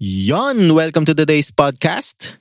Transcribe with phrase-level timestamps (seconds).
[0.00, 0.72] Yon!
[0.72, 2.32] Welcome to today's podcast.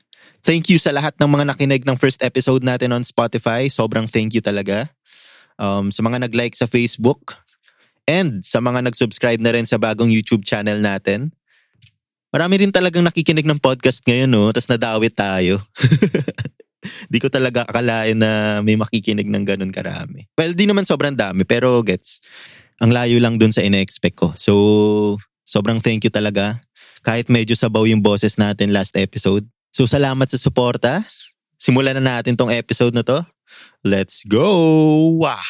[0.48, 3.68] Thank you sa lahat ng mga nakinig ng first episode natin on Spotify.
[3.68, 4.88] Sobrang thank you talaga.
[5.60, 7.36] Um, sa mga nag-like sa Facebook
[8.08, 11.36] and sa mga nag-subscribe na rin sa bagong YouTube channel natin.
[12.32, 14.56] Marami rin talagang nakikinig ng podcast ngayon, no?
[14.56, 15.60] Tapos nadawit tayo.
[17.12, 20.32] di ko talaga akalain na may makikinig ng ganun karami.
[20.40, 22.24] Well, di naman sobrang dami, pero gets.
[22.80, 24.32] Ang layo lang dun sa ine-expect ko.
[24.40, 26.64] So, sobrang thank you talaga.
[27.00, 29.48] Kahit medyo sabaw yung boses natin last episode.
[29.72, 31.08] So, salamat sa suporta.
[31.56, 33.24] Simulan na natin tong episode na to.
[33.84, 34.48] Let's go!
[35.20, 35.44] Wah!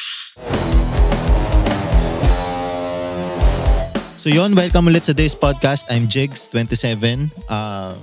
[4.20, 5.88] So yon, welcome ulit sa today's podcast.
[5.88, 7.32] I'm Jigs27.
[7.48, 7.96] Uh,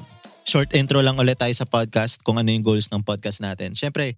[0.50, 3.78] short intro lang ulit tayo sa podcast kung ano yung goals ng podcast natin.
[3.78, 4.18] Siyempre,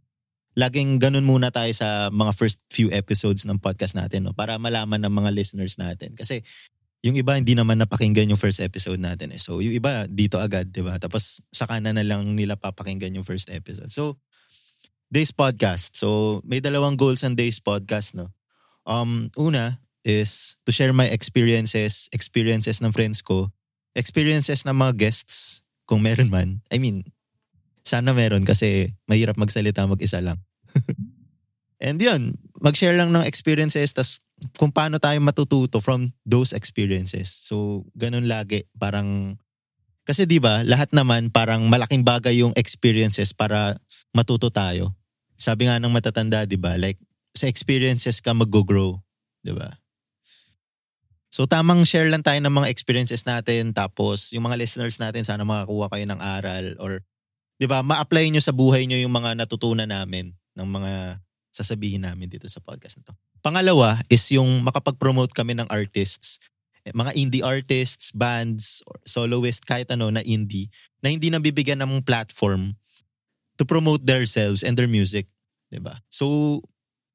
[0.55, 4.34] laging ganun muna tayo sa mga first few episodes ng podcast natin no?
[4.34, 6.16] para malaman ng mga listeners natin.
[6.16, 6.39] Kasi
[6.99, 9.39] yung iba hindi naman napakinggan yung first episode natin eh.
[9.39, 10.99] So yung iba dito agad, 'di ba?
[10.99, 13.88] Tapos saka na na lang nila papakinggan yung first episode.
[13.92, 14.19] So
[15.09, 15.97] Days podcast.
[15.97, 18.36] So may dalawang goals ang Days podcast, no.
[18.83, 23.52] Um una is to share my experiences, experiences ng friends ko,
[23.95, 26.61] experiences ng mga guests kung meron man.
[26.70, 27.08] I mean,
[27.81, 30.38] sana meron kasi mahirap magsalita mag-isa lang.
[31.80, 34.20] And yun, mag-share lang ng experiences tas
[34.56, 37.32] kung paano tayo matututo from those experiences.
[37.32, 38.68] So, ganun lagi.
[38.76, 39.40] Parang,
[40.08, 43.78] kasi di ba lahat naman parang malaking bagay yung experiences para
[44.16, 44.95] matuto tayo.
[45.40, 46.76] Sabi nga ng matatanda, di ba?
[46.76, 47.00] Like,
[47.32, 49.00] sa experiences ka mag-grow.
[49.40, 49.72] Di ba?
[51.30, 53.72] So, tamang share lang tayo ng mga experiences natin.
[53.72, 56.66] Tapos, yung mga listeners natin, sana makakuha kayo ng aral.
[56.82, 57.06] Or,
[57.62, 61.22] di ba, ma-apply nyo sa buhay nyo yung mga natutunan namin ng mga
[61.54, 63.16] sasabihin namin dito sa podcast na to.
[63.40, 66.40] Pangalawa is yung makapag-promote kami ng artists.
[66.90, 72.73] Mga indie artists, bands, soloist, kahit ano na indie, na hindi nabibigyan ng platform
[73.60, 75.28] to promote themselves and their music.
[75.84, 76.02] ba?
[76.10, 76.60] So,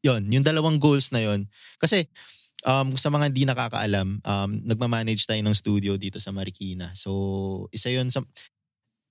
[0.04, 1.48] yon yung dalawang goals na yon
[1.80, 2.06] Kasi,
[2.68, 6.92] um, sa mga hindi nakakaalam, um, nagmamanage tayo ng studio dito sa Marikina.
[6.92, 8.22] So, isa yon sa,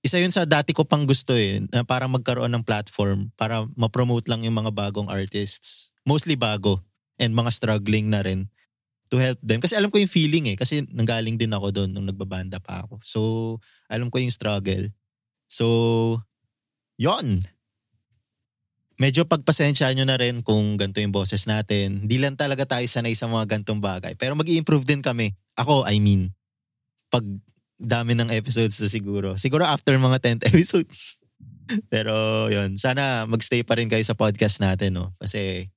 [0.04, 4.28] isa yun sa dati ko pang gusto eh, na parang magkaroon ng platform para ma-promote
[4.28, 5.88] lang yung mga bagong artists.
[6.04, 6.84] Mostly bago
[7.18, 8.50] and mga struggling na rin
[9.12, 9.62] to help them.
[9.62, 12.98] Kasi alam ko yung feeling eh, kasi nanggaling din ako doon nung nagbabanda pa ako.
[13.04, 13.20] So,
[13.86, 14.90] alam ko yung struggle.
[15.46, 16.18] So,
[16.98, 17.46] yon
[18.94, 22.06] Medyo pagpasensya nyo na rin kung ganito yung boses natin.
[22.06, 24.14] Hindi lang talaga tayo sanay sa mga gantong bagay.
[24.14, 25.34] Pero mag improve din kami.
[25.58, 26.30] Ako, I mean,
[27.10, 27.26] pag
[27.74, 29.34] dami ng episodes na siguro.
[29.34, 30.98] Siguro after mga 10th episodes.
[31.90, 35.10] Pero yun, sana magstay pa rin kayo sa podcast natin, no?
[35.18, 35.70] Kasi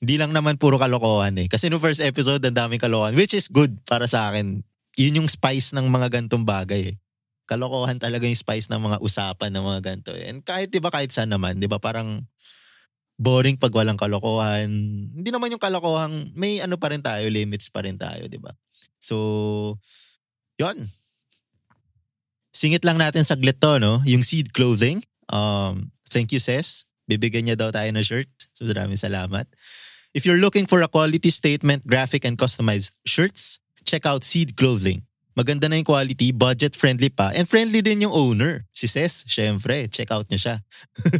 [0.00, 1.46] hindi lang naman puro kalokohan eh.
[1.46, 4.64] Kasi no first episode, ang daming kalokohan, which is good para sa akin.
[4.96, 6.96] Yun yung spice ng mga gantong bagay eh.
[7.44, 10.12] Kalokohan talaga yung spice ng mga usapan ng mga ganto.
[10.16, 10.32] Eh.
[10.32, 12.24] And kahit, di ba, kahit saan naman, di ba, parang
[13.20, 14.70] boring pag walang kalokohan.
[15.12, 18.56] Hindi naman yung kalokohan, may ano pa rin tayo, limits pa rin tayo, di ba?
[18.96, 19.76] So,
[20.56, 20.88] yun
[22.50, 24.02] Singit lang natin saglit to, no?
[24.02, 25.06] Yung Seed Clothing.
[25.30, 26.82] Um, thank you, Ses.
[27.06, 28.30] Bibigyan niya daw tayo ng shirt.
[28.58, 29.46] So, maraming salamat.
[30.12, 35.06] If you're looking for a quality statement, graphic, and customized shirts, check out Seed Clothing.
[35.38, 38.66] Maganda na yung quality, budget-friendly pa, and friendly din yung owner.
[38.74, 40.56] Si Ses, syempre, check out niya siya.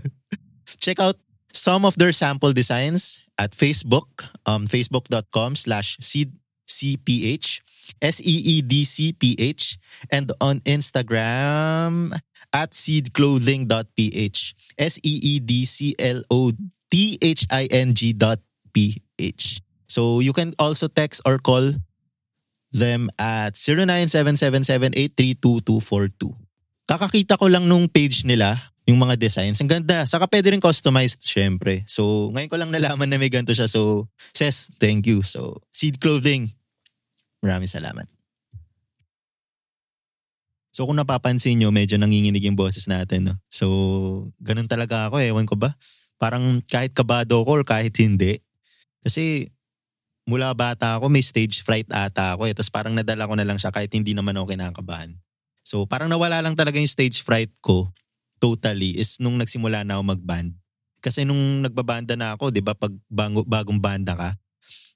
[0.82, 1.14] check out
[1.54, 6.34] some of their sample designs at Facebook, um, facebook.com slash seed
[6.66, 7.62] CPH,
[8.02, 9.78] S-E-E-D-C-P-H,
[10.10, 12.18] and on Instagram
[12.52, 14.38] at seedclothing.ph,
[14.78, 15.38] S-E-E-D-C-L-O-T-H-I-N-G
[18.14, 18.38] dot
[18.70, 19.58] P-H.
[19.90, 21.74] So you can also text or call
[22.70, 26.30] them at 0977783242.
[26.86, 29.60] Kakakita ko lang nung page nila, yung mga designs.
[29.62, 30.06] Ang ganda.
[30.06, 31.86] Saka pwede rin customized, syempre.
[31.86, 33.70] So, ngayon ko lang nalaman na may ganito siya.
[33.70, 35.22] So, says, thank you.
[35.22, 36.50] So, Seed Clothing,
[37.40, 38.06] Maraming salamat.
[40.70, 43.32] So kung napapansin nyo, medyo nanginginig yung boses natin.
[43.32, 43.34] No?
[43.50, 43.66] So,
[44.38, 45.18] ganun talaga ako.
[45.18, 45.74] Ewan ko ba?
[46.20, 48.38] Parang kahit kabado ko or kahit hindi.
[49.00, 49.48] Kasi
[50.28, 52.46] mula bata ako, may stage fright ata ako.
[52.46, 52.54] Eh.
[52.54, 55.16] Tapos parang nadala ko na lang siya kahit hindi naman ako kinakabahan.
[55.64, 57.90] So parang nawala lang talaga yung stage fright ko
[58.40, 60.56] totally is nung nagsimula na ako mag-band.
[61.00, 64.30] Kasi nung nagbabanda na ako, di ba, pag bago, bagong banda ka,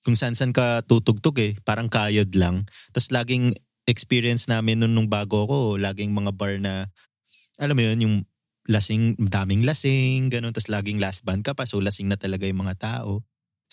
[0.04, 1.56] kung saan saan ka tutugtog eh.
[1.64, 2.68] Parang kayod lang.
[2.92, 3.56] Tapos laging
[3.88, 6.92] experience namin nung, nung bago ako, laging mga bar na,
[7.56, 8.16] alam mo yun, yung
[8.68, 10.52] lasing, daming lasing, ganun.
[10.52, 13.24] Tapos laging last band ka pa, so lasing na talaga yung mga tao.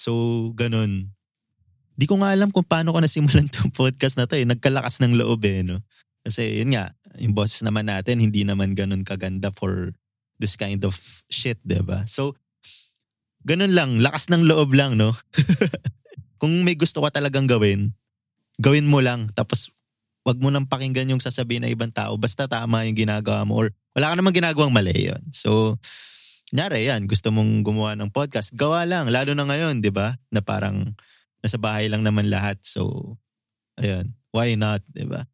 [0.02, 1.14] So, ganun.
[1.94, 4.50] Di ko nga alam kung paano ko nasimulan tong podcast na to eh.
[4.50, 5.86] Nagkalakas ng loob eh, no?
[6.26, 9.94] Kasi yun nga, yung bosses naman natin hindi naman ganun kaganda for
[10.42, 10.98] this kind of
[11.30, 12.02] shit, ba?
[12.10, 12.34] So
[13.46, 15.14] ganun lang, lakas ng loob lang, no?
[16.42, 17.94] Kung may gusto ka talagang gawin,
[18.58, 19.70] gawin mo lang tapos
[20.22, 23.74] wag mo nang pakinggan yung sasabihin ng ibang tao basta tama yung ginagawa mo or
[23.98, 25.22] wala ka namang ginagawang mali yun.
[25.34, 25.82] So,
[26.52, 29.08] nyari yan, gusto mong gumawa ng podcast, gawa lang.
[29.08, 30.20] Lalo na ngayon, di ba?
[30.30, 30.96] Na parang
[31.42, 32.60] nasa bahay lang naman lahat.
[32.62, 33.16] So,
[33.80, 35.26] ayun, why not, di ba?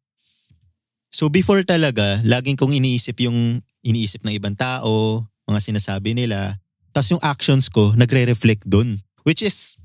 [1.08, 6.60] So before talaga, laging kong iniisip yung iniisip ng ibang tao, mga sinasabi nila.
[6.92, 9.00] Tapos yung actions ko, nagre-reflect dun.
[9.24, 9.80] Which is,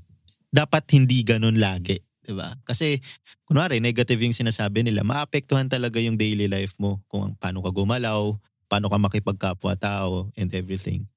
[0.52, 2.04] dapat hindi ganun lagi.
[2.28, 2.60] ba?
[2.68, 3.00] Kasi
[3.48, 8.36] kunwari negative yung sinasabi nila, maapektuhan talaga yung daily life mo kung paano ka gumalaw,
[8.68, 11.08] paano ka makipagkapwa-tao and everything.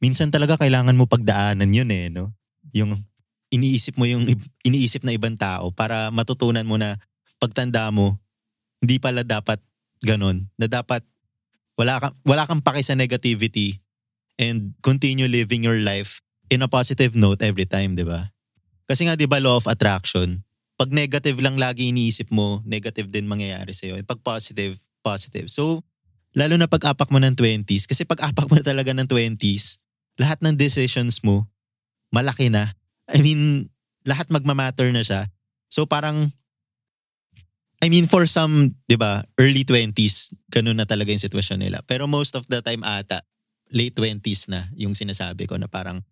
[0.00, 2.32] Minsan talaga kailangan mo pagdaanan yun eh, no?
[2.72, 2.96] Yung
[3.52, 4.24] iniisip mo yung
[4.64, 6.96] iniisip na ibang tao para matutunan mo na
[7.36, 8.16] pagtanda mo,
[8.80, 9.60] hindi pala dapat
[10.00, 10.48] ganun.
[10.56, 11.04] Na dapat
[11.76, 13.80] wala kang, wala kang paki sa negativity
[14.40, 18.32] and continue living your life in a positive note every time, di ba?
[18.88, 20.42] Kasi nga, di ba, law of attraction,
[20.80, 24.00] pag negative lang lagi iniisip mo, negative din mangyayari sa'yo.
[24.00, 25.52] And pag positive, positive.
[25.52, 25.84] So,
[26.34, 29.78] lalo na pag apak mo ng 20s, kasi pag apak mo na talaga ng 20s,
[30.20, 31.48] lahat ng decisions mo,
[32.12, 32.76] malaki na.
[33.08, 33.72] I mean,
[34.04, 35.32] lahat magmamatter na siya.
[35.72, 36.28] So parang,
[37.80, 41.80] I mean for some, di ba, early 20s, ganun na talaga yung sitwasyon nila.
[41.88, 43.24] Pero most of the time ata,
[43.72, 46.04] late 20s na yung sinasabi ko na parang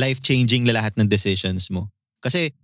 [0.00, 1.92] life-changing na lahat ng decisions mo.
[2.24, 2.56] Kasi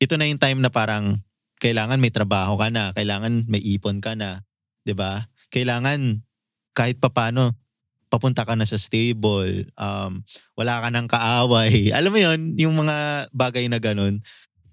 [0.00, 1.20] ito na yung time na parang
[1.60, 4.48] kailangan may trabaho ka na, kailangan may ipon ka na,
[4.86, 5.28] 'di ba?
[5.52, 6.24] Kailangan
[6.72, 7.52] kahit papano
[8.10, 10.20] papunta ka na sa stable, um,
[10.58, 11.88] wala ka ng kaaway.
[11.96, 14.20] Alam mo yon yung mga bagay na ganun,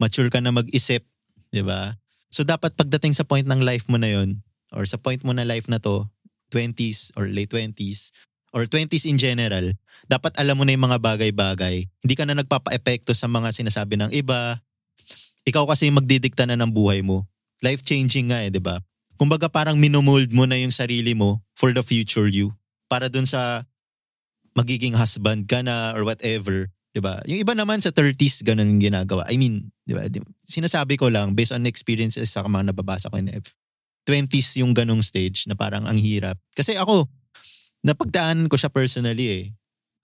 [0.01, 1.05] mature ka na mag-isip,
[1.53, 1.95] 'di ba?
[2.33, 4.41] So dapat pagdating sa point ng life mo na yon
[4.73, 6.09] or sa point mo na life na to,
[6.51, 8.11] 20s or late 20s,
[8.51, 9.71] or 20s in general,
[10.07, 11.87] dapat alam mo na yung mga bagay-bagay.
[12.03, 14.59] Hindi ka na nagpapa-epekto sa mga sinasabi ng iba.
[15.47, 17.27] Ikaw kasi magdidikta na ng buhay mo.
[17.63, 18.79] Life-changing nga eh, di ba?
[19.17, 22.53] Kumbaga parang minomold mo na yung sarili mo for the future you.
[22.87, 23.67] Para dun sa
[24.57, 26.71] magiging husband ka na or whatever.
[26.89, 27.21] Di ba?
[27.29, 29.21] Yung iba naman sa 30s, ganun ginagawa.
[29.29, 30.01] I mean, di ba?
[30.41, 33.29] Sinasabi ko lang, based on experiences sa mga nababasa ko in
[34.07, 36.39] 20s yung ganong stage na parang ang hirap.
[36.55, 37.05] Kasi ako,
[37.85, 39.43] napagdaanan ko siya personally eh.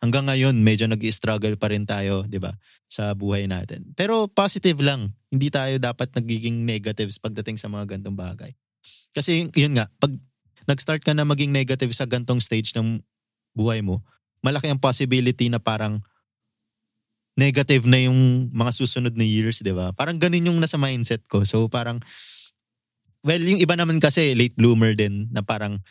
[0.03, 2.51] Hanggang ngayon, medyo nag-struggle pa rin tayo, di ba,
[2.91, 3.95] sa buhay natin.
[3.95, 5.15] Pero positive lang.
[5.31, 8.51] Hindi tayo dapat nagiging negatives pagdating sa mga gantong bagay.
[9.15, 10.12] Kasi yun nga, pag
[10.65, 13.00] nag-start ka na maging negative sa gantong stage ng
[13.54, 14.01] buhay mo,
[14.44, 16.04] malaki ang possibility na parang
[17.33, 19.89] negative na yung mga susunod na years, di ba?
[19.94, 21.42] Parang ganun yung nasa mindset ko.
[21.45, 22.01] So parang,
[23.25, 25.81] well, yung iba naman kasi late bloomer din na parang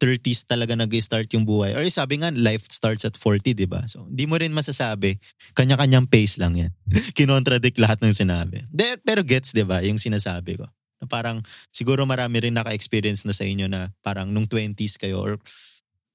[0.00, 1.76] 30s talaga nag-start yung buhay.
[1.76, 3.84] Or sabi nga, life starts at 40, di ba?
[3.84, 5.20] So, hindi mo rin masasabi.
[5.52, 6.72] Kanya-kanyang pace lang yan.
[7.16, 8.64] Kinontradict lahat ng sinabi.
[8.72, 10.64] De, pero gets, di ba, yung sinasabi ko.
[11.00, 11.40] Na parang,
[11.72, 15.32] siguro marami rin naka-experience na sa inyo na parang nung 20s kayo or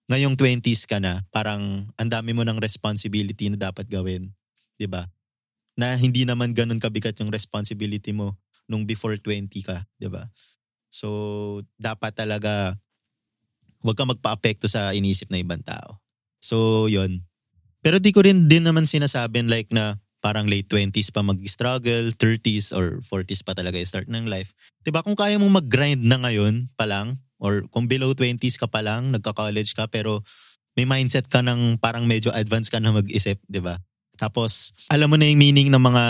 [0.07, 4.29] ngayong 20s ka na, parang ang dami mo ng responsibility na dapat gawin.
[4.77, 5.09] Di ba?
[5.73, 8.37] Na hindi naman ganun kabigat yung responsibility mo
[8.69, 10.29] nung before 20 ka, di ba?
[10.93, 12.77] So, dapat talaga
[13.85, 16.01] Huwag ka magpa-apekto sa iniisip na ibang tao.
[16.41, 17.21] So, yon
[17.85, 22.73] Pero di ko rin din naman sinasabing like na parang late 20s pa mag-struggle, 30s
[22.73, 24.57] or 40s pa talaga i-start ng life.
[24.81, 28.65] 'Di ba kung kaya mong mag-grind na ngayon pa lang or kung below 20s ka
[28.65, 30.25] pa lang, nagka-college ka pero
[30.73, 33.77] may mindset ka ng parang medyo advanced ka na mag-isip, 'di ba?
[34.17, 36.03] Tapos alam mo na yung meaning ng mga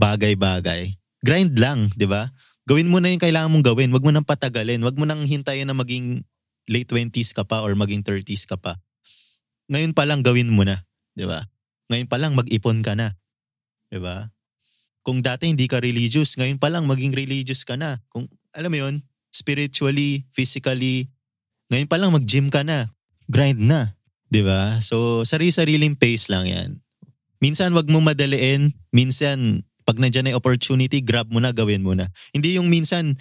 [0.00, 0.96] bagay-bagay.
[1.20, 2.32] Grind lang, 'di ba?
[2.64, 3.92] Gawin mo na yung kailangan mong gawin.
[3.92, 4.80] Huwag mo nang patagalin.
[4.80, 6.24] Huwag mo nang hintayin na maging
[6.70, 8.80] late 20s ka pa or maging 30s ka pa.
[9.68, 11.44] Ngayon pa lang gawin mo na, 'di ba?
[11.92, 13.20] Ngayon pa lang mag-ipon ka na.
[13.90, 14.30] 'Di ba?
[15.02, 17.98] Kung dati hindi ka religious, ngayon pa lang maging religious ka na.
[18.08, 18.94] Kung alam mo 'yon,
[19.34, 21.10] spiritually, physically,
[21.70, 22.90] ngayon pa lang mag-gym ka na.
[23.26, 23.98] Grind na,
[24.30, 24.78] 'di ba?
[24.82, 26.70] So, sarili-sariling pace lang 'yan.
[27.42, 31.96] Minsan wag mo madaliin, minsan pag nandiyan na yung opportunity, grab mo na, gawin mo
[31.98, 32.06] na.
[32.30, 33.18] Hindi yung minsan,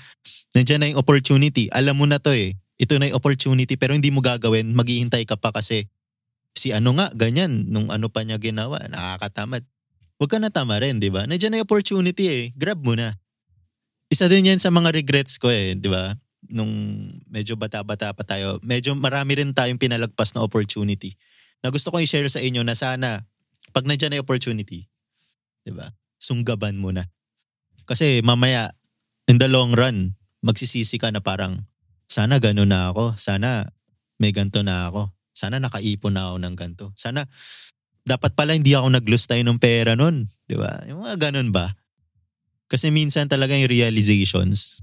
[0.53, 4.07] nandiyan na yung opportunity, alam mo na to eh ito na yung opportunity pero hindi
[4.07, 5.91] mo gagawin, maghihintay ka pa kasi
[6.55, 9.67] si ano nga, ganyan, nung ano pa niya ginawa, nakakatamad.
[10.19, 11.23] Huwag ka na tama rin, di ba?
[11.23, 13.15] Nandiyan na yung opportunity eh, grab mo na.
[14.11, 16.11] Isa din yan sa mga regrets ko eh, di ba?
[16.51, 16.71] Nung
[17.31, 21.15] medyo bata-bata pa tayo, medyo marami rin tayong pinalagpas na opportunity
[21.63, 23.23] na gusto kong i-share sa inyo na sana
[23.71, 24.91] pag nandiyan na yung opportunity,
[25.63, 25.87] di ba?
[26.19, 27.07] Sunggaban mo na.
[27.87, 28.75] Kasi mamaya,
[29.31, 31.63] in the long run, magsisisi ka na parang
[32.11, 33.15] sana ganun na ako.
[33.15, 33.71] Sana
[34.19, 35.15] may ganto na ako.
[35.31, 36.85] Sana nakaipon na ako ng ganto.
[36.99, 37.23] Sana
[38.09, 40.25] dapat pala hindi ako nag-lose tayo ng pera nun.
[40.49, 40.81] Di ba?
[40.89, 41.77] Yung mga ganun ba?
[42.65, 44.81] Kasi minsan talaga yung realizations,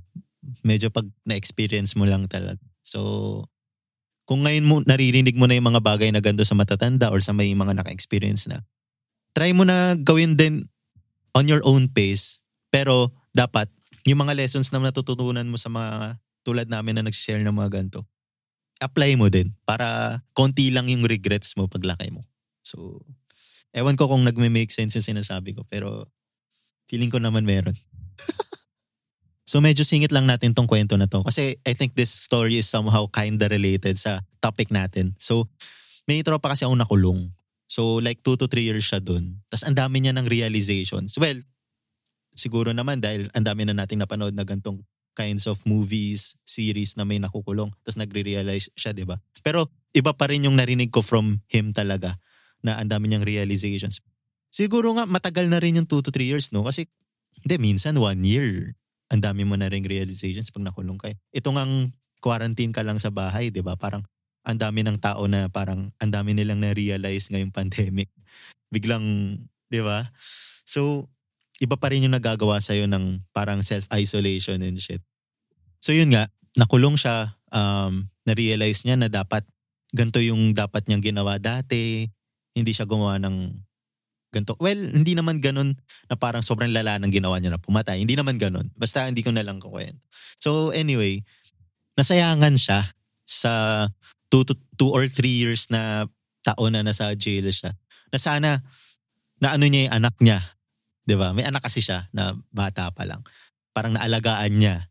[0.62, 2.62] medyo pag na-experience mo lang talaga.
[2.86, 3.42] So,
[4.26, 7.34] kung ngayon mo naririnig mo na yung mga bagay na ganito sa matatanda or sa
[7.34, 8.62] may mga naka-experience na,
[9.34, 10.66] try mo na gawin din
[11.34, 12.38] on your own pace.
[12.70, 13.70] Pero dapat,
[14.06, 18.06] yung mga lessons na natututunan mo sa mga tulad namin na nag-share ng mga ganito,
[18.78, 22.22] apply mo din para konti lang yung regrets mo paglaki mo.
[22.66, 23.06] So,
[23.70, 26.10] ewan ko kung nagme-make sense yung sinasabi ko, pero
[26.90, 27.78] feeling ko naman meron.
[29.50, 32.66] so medyo singit lang natin tong kwento na to kasi I think this story is
[32.66, 35.14] somehow kinda related sa topic natin.
[35.22, 35.46] So,
[36.10, 37.30] may tropa kasi akong nakulong.
[37.66, 39.42] So like 2 to 3 years siya dun.
[39.50, 41.18] Tapos ang dami niya ng realizations.
[41.18, 41.42] Well,
[42.34, 44.86] siguro naman dahil ang dami na nating napanood na gantong
[45.18, 47.74] kinds of movies, series na may nakukulong.
[47.82, 49.18] Tapos nagre-realize siya, di ba?
[49.42, 52.14] Pero iba pa rin yung narinig ko from him talaga
[52.60, 54.00] na ang dami niyang realizations.
[54.52, 56.64] Siguro nga matagal na rin yung 2 to 3 years, no?
[56.64, 56.88] Kasi
[57.44, 58.72] hindi, minsan 1 year.
[59.12, 61.12] Ang dami mo na rin realizations pag nakulong ka.
[61.30, 63.78] Ito ngang quarantine ka lang sa bahay, di ba?
[63.78, 64.02] Parang
[64.46, 68.10] ang dami ng tao na parang ang dami nilang na-realize ngayong pandemic.
[68.74, 69.04] Biglang,
[69.70, 70.10] di ba?
[70.66, 71.06] So,
[71.62, 75.00] iba pa rin yung nagagawa sa'yo ng parang self-isolation and shit.
[75.80, 79.46] So yun nga, nakulong siya, um, na-realize niya na dapat
[79.94, 82.10] ganito yung dapat niyang ginawa dati,
[82.56, 83.52] hindi siya gumawa ng
[84.32, 84.56] ganito.
[84.56, 85.76] Well, hindi naman ganun
[86.08, 88.00] na parang sobrang lala ng ginawa niya na pumatay.
[88.00, 88.72] Hindi naman ganun.
[88.72, 90.00] Basta hindi ko na lang kukwento.
[90.40, 91.20] So anyway,
[92.00, 92.96] nasayangan siya
[93.28, 93.52] sa
[94.32, 96.08] two, to, two or three years na
[96.40, 97.76] taon na nasa jail siya.
[98.08, 98.50] Na sana
[99.36, 100.56] na ano niya yung anak niya
[101.14, 101.30] ba?
[101.30, 103.22] May anak kasi siya na bata pa lang.
[103.70, 104.90] Parang naalagaan niya.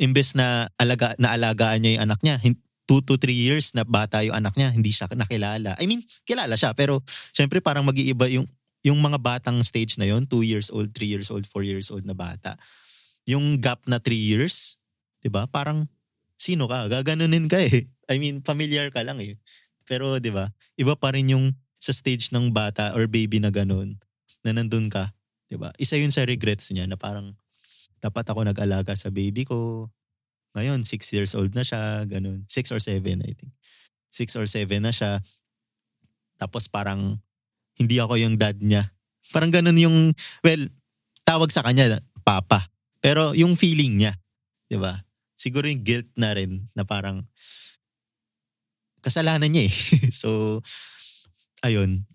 [0.00, 2.36] Imbes na alaga naalagaan niya yung anak niya,
[2.84, 5.76] 2 to 3 years na bata yung anak niya, hindi siya nakilala.
[5.80, 7.00] I mean, kilala siya pero
[7.32, 8.44] syempre parang mag-iiba yung
[8.84, 12.04] yung mga batang stage na yon 2 years old, 3 years old, 4 years old
[12.04, 12.60] na bata.
[13.24, 14.76] Yung gap na 3 years,
[15.24, 15.48] 'di ba?
[15.48, 15.88] Parang
[16.36, 16.84] sino ka?
[16.92, 17.88] Gaganunin ka eh.
[18.12, 19.40] I mean, familiar ka lang eh.
[19.88, 20.52] Pero 'di ba?
[20.76, 23.96] Iba pa rin yung sa stage ng bata or baby na ganun
[24.44, 25.16] na nandun ka
[25.48, 25.70] 'Di ba?
[25.78, 27.36] Isa 'yun sa regrets niya na parang
[28.02, 29.88] dapat ako nag-alaga sa baby ko.
[30.54, 32.46] Ngayon, 6 years old na siya, ganun.
[32.46, 33.52] 6 or 7, I think.
[34.14, 35.18] 6 or 7 na siya.
[36.38, 37.18] Tapos parang
[37.74, 38.94] hindi ako yung dad niya.
[39.34, 39.96] Parang ganun yung,
[40.46, 40.62] well,
[41.26, 42.70] tawag sa kanya, papa.
[43.02, 44.14] Pero yung feeling niya,
[44.70, 45.02] di ba?
[45.34, 47.26] Siguro yung guilt na rin na parang
[49.02, 49.74] kasalanan niya eh.
[50.22, 50.62] so,
[51.60, 52.06] ayun.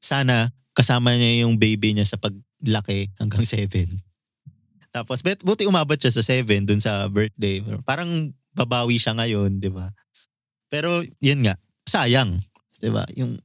[0.00, 4.11] Sana kasama niya yung baby niya sa paglaki hanggang 7.
[4.92, 7.64] Tapos, bet, buti umabot siya sa 7 dun sa birthday.
[7.88, 9.88] Parang babawi siya ngayon, di ba?
[10.68, 11.56] Pero, yun nga,
[11.88, 12.44] sayang.
[12.76, 13.08] Di ba?
[13.16, 13.40] Yung,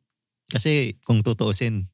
[0.52, 1.88] kasi, kung tutuusin,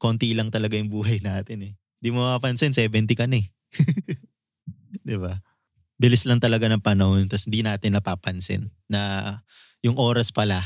[0.00, 1.72] konti lang talaga yung buhay natin eh.
[2.00, 3.46] Di mo mapapansin, 70 ka na eh.
[5.08, 5.36] di ba?
[6.00, 9.42] Bilis lang talaga ng panahon, tapos di natin napapansin na
[9.84, 10.64] yung oras pala,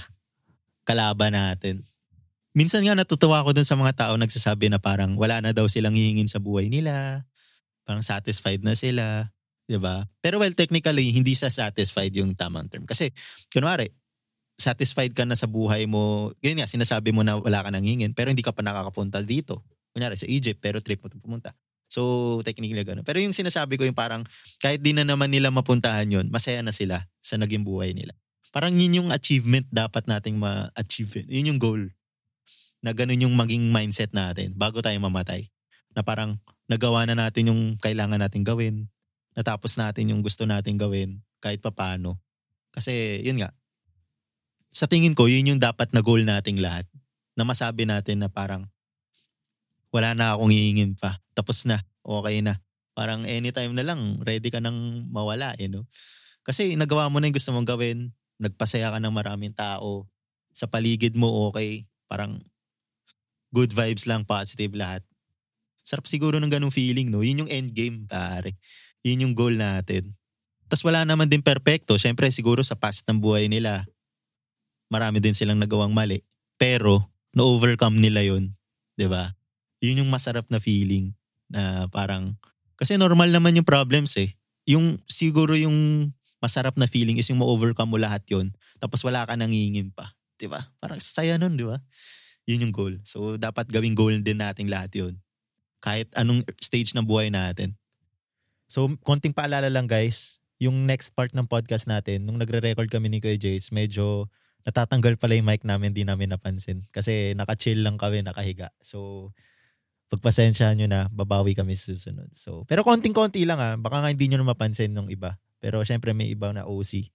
[0.87, 1.83] kalaban natin
[2.52, 5.97] minsan nga natutuwa ako dun sa mga tao nagsasabi na parang wala na daw silang
[5.97, 7.25] hihingin sa buhay nila.
[7.92, 9.28] Parang satisfied na sila.
[9.68, 10.08] 'di ba?
[10.25, 12.88] Pero well, technically, hindi sa satisfied yung tamang term.
[12.88, 13.12] Kasi,
[13.52, 13.92] kunwari,
[14.56, 18.16] satisfied ka na sa buhay mo, yun nga, sinasabi mo na wala ka nang hingin,
[18.16, 19.61] pero hindi ka pa nakakapunta dito.
[19.92, 21.52] Kunyari, sa Egypt, pero trip mo pumunta.
[21.92, 23.04] So, technically gano'n.
[23.04, 24.25] Pero yung sinasabi ko yung parang,
[24.64, 28.16] kahit di na naman nila mapuntahan yun, masaya na sila sa naging buhay nila.
[28.49, 31.28] Parang yun yung achievement dapat nating ma-achieve.
[31.28, 31.82] Yun yung goal
[32.80, 35.52] na ganun yung maging mindset natin bago tayo mamatay.
[35.92, 36.40] Na parang
[36.71, 38.87] nagawa na natin yung kailangan natin gawin.
[39.33, 42.21] Natapos natin yung gusto natin gawin kahit papano.
[42.73, 43.52] Kasi yun nga,
[44.73, 46.88] sa tingin ko, yun yung dapat na goal nating lahat.
[47.37, 48.64] Na masabi natin na parang
[49.92, 51.21] wala na akong hihingin pa.
[51.37, 51.85] Tapos na.
[52.00, 52.59] Okay na.
[52.97, 55.52] Parang anytime na lang, ready ka nang mawala.
[55.61, 55.85] You know?
[56.42, 58.16] Kasi nagawa mo na yung gusto mong gawin.
[58.40, 60.09] Nagpasaya ka ng maraming tao.
[60.57, 61.85] Sa paligid mo, okay.
[62.09, 62.40] Parang
[63.52, 65.04] good vibes lang, positive lahat.
[65.82, 67.26] Sarap siguro ng ganung feeling, no?
[67.26, 68.58] Yun yung end game, pare.
[69.02, 70.14] Yun yung goal natin.
[70.70, 71.98] Tapos wala naman din perfecto.
[71.98, 73.84] Siyempre, siguro sa past ng buhay nila,
[74.88, 76.24] marami din silang nagawang mali.
[76.56, 78.52] Pero, na-overcome nila yun.
[78.52, 78.96] ba?
[78.96, 79.24] Diba?
[79.82, 81.12] Yun yung masarap na feeling
[81.50, 82.38] na parang,
[82.78, 84.38] kasi normal naman yung problems eh.
[84.64, 86.08] Yung, siguro yung
[86.38, 88.54] masarap na feeling is yung ma-overcome mo lahat yun.
[88.78, 90.14] Tapos wala ka nangingin pa.
[90.38, 90.72] Diba?
[90.82, 91.78] Parang saya nun, di ba?
[92.50, 92.94] Yun yung goal.
[93.06, 95.14] So, dapat gawing goal din nating lahat yun.
[95.82, 97.74] Kahit anong stage ng buhay natin.
[98.70, 100.38] So, konting paalala lang guys.
[100.62, 104.30] yung next part ng podcast natin, nung nagre-record kami ni Kuya Jace, medyo
[104.62, 106.86] natatanggal pala yung mic namin, di namin napansin.
[106.94, 108.70] Kasi naka-chill lang kami, nakahiga.
[108.78, 109.30] So,
[110.06, 112.30] pagpasensyahan nyo na, babawi kami susunod.
[112.36, 113.74] So, pero konting-konti lang ah.
[113.74, 115.34] Baka nga hindi nyo na mapansin nung iba.
[115.58, 117.10] Pero syempre may iba na OC.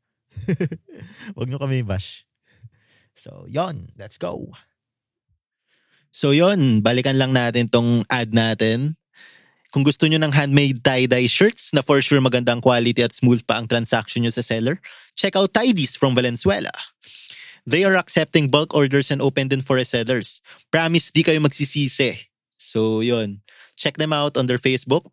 [1.39, 2.27] Huwag nyo kami bash.
[3.15, 4.51] So, yon Let's go.
[6.11, 8.97] So, yon Balikan lang natin tong ad natin.
[9.75, 13.59] Kung gusto nyo ng handmade tie-dye shirts na for sure magandang quality at smooth pa
[13.59, 14.79] ang transaction nyo sa seller,
[15.13, 16.71] check out Tidies from Valenzuela.
[17.67, 20.39] They are accepting bulk orders and open din for sellers.
[20.71, 22.31] Promise di kayo magsisisi.
[22.55, 23.43] So yun,
[23.75, 25.11] check them out on their Facebook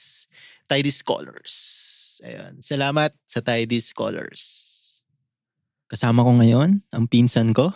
[0.67, 1.86] Tidies Colors.
[2.25, 2.61] Ayun.
[2.65, 4.43] Salamat sa Tidies Colors.
[5.87, 7.71] Kasama ko ngayon, ang pinsan ko.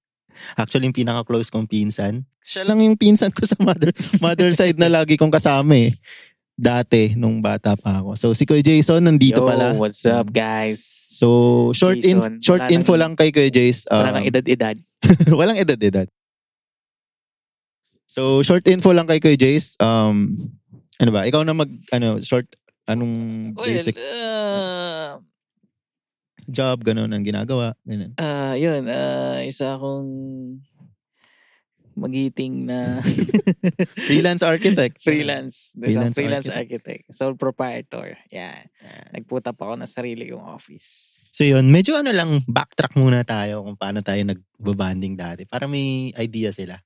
[0.60, 2.26] Actually, yung pinaka-close kong pinsan.
[2.42, 5.94] Siya lang yung pinsan ko sa mother, mother side na lagi kong kasama eh.
[6.52, 8.10] Dati, nung bata pa ako.
[8.18, 9.72] So, si Kuya Jason nandito Yo, pala.
[9.78, 10.82] what's up guys?
[11.16, 13.86] So, short in, Jason, short wala info lang kay Kuya Jace.
[13.88, 14.76] Um, nang edad-edad.
[15.38, 16.10] walang edad-edad.
[18.04, 19.78] So, short info lang kay Kuya Jace.
[19.80, 20.36] Um,
[21.00, 21.24] ano ba?
[21.24, 22.50] Ikaw na mag, ano, short,
[22.86, 23.14] anong
[23.54, 25.18] basic uh,
[26.44, 28.12] job, ganun ang ginagawa, ganun.
[28.18, 30.08] ah, yun, ah, isa akong
[31.92, 33.04] magiting na
[34.08, 34.96] Freelance architect.
[35.04, 35.76] freelance.
[35.76, 37.02] There's Freelance freelance, freelance architect.
[37.12, 38.16] Sole proprietor.
[38.32, 38.64] Yan.
[39.12, 41.12] Nagput up ako ng sarili kong office.
[41.32, 45.42] So yun, medyo ano lang, backtrack muna tayo kung paano tayo nagbabanding dati.
[45.48, 46.76] Para may idea sila.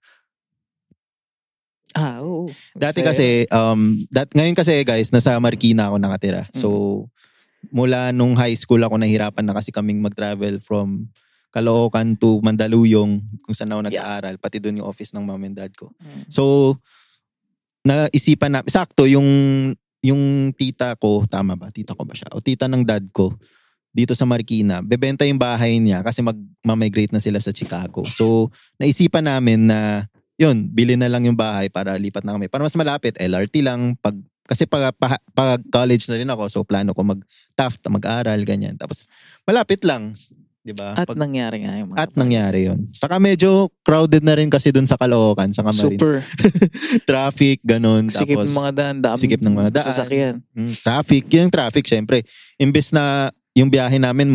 [1.97, 2.53] Ah, oo.
[2.77, 3.09] Dati Masaya.
[3.09, 6.45] kasi, um, dat, ngayon kasi guys, nasa Marikina ako nakatira.
[6.53, 6.69] So,
[7.73, 11.09] mula nung high school ako nahirapan na kasi kaming mag-travel from
[11.57, 14.37] Caloocan to Mandaluyong kung saan ako nag-aaral.
[14.37, 15.89] Pati doon yung office ng mom and dad ko.
[15.97, 16.29] Mm.
[16.29, 16.77] So,
[17.81, 19.25] naisipan na, sakto yung,
[20.05, 21.73] yung tita ko, tama ba?
[21.73, 22.29] Tita ko ba siya?
[22.37, 23.33] O tita ng dad ko,
[23.97, 28.05] dito sa Marikina, bebenta yung bahay niya kasi mag-migrate na sila sa Chicago.
[28.13, 30.05] So, naisipan namin na,
[30.37, 32.47] yun, bili na lang yung bahay para lipat na kami.
[32.49, 34.13] Para mas malapit, LRT lang, pag,
[34.45, 38.77] kasi pag, pag, pag college na rin ako, so plano ko mag-Taft, mag-aral, ganyan.
[38.77, 39.09] Tapos,
[39.49, 40.13] malapit lang,
[40.61, 40.93] di ba?
[40.93, 42.91] At Pag- nangyari nga yung mga at nangyari yon.
[42.91, 46.15] Saka medyo crowded na rin kasi dun sa Caloocan, saka marin Super.
[47.09, 48.11] traffic, ganun.
[48.11, 48.97] Sikip Tapos, ng mga daan.
[48.99, 49.89] Dami sikip ng mga daan.
[49.89, 50.35] Sasakyan.
[50.53, 51.23] mm, traffic.
[51.33, 52.27] Yung traffic, syempre.
[52.59, 54.29] Imbes na yung biyahe namin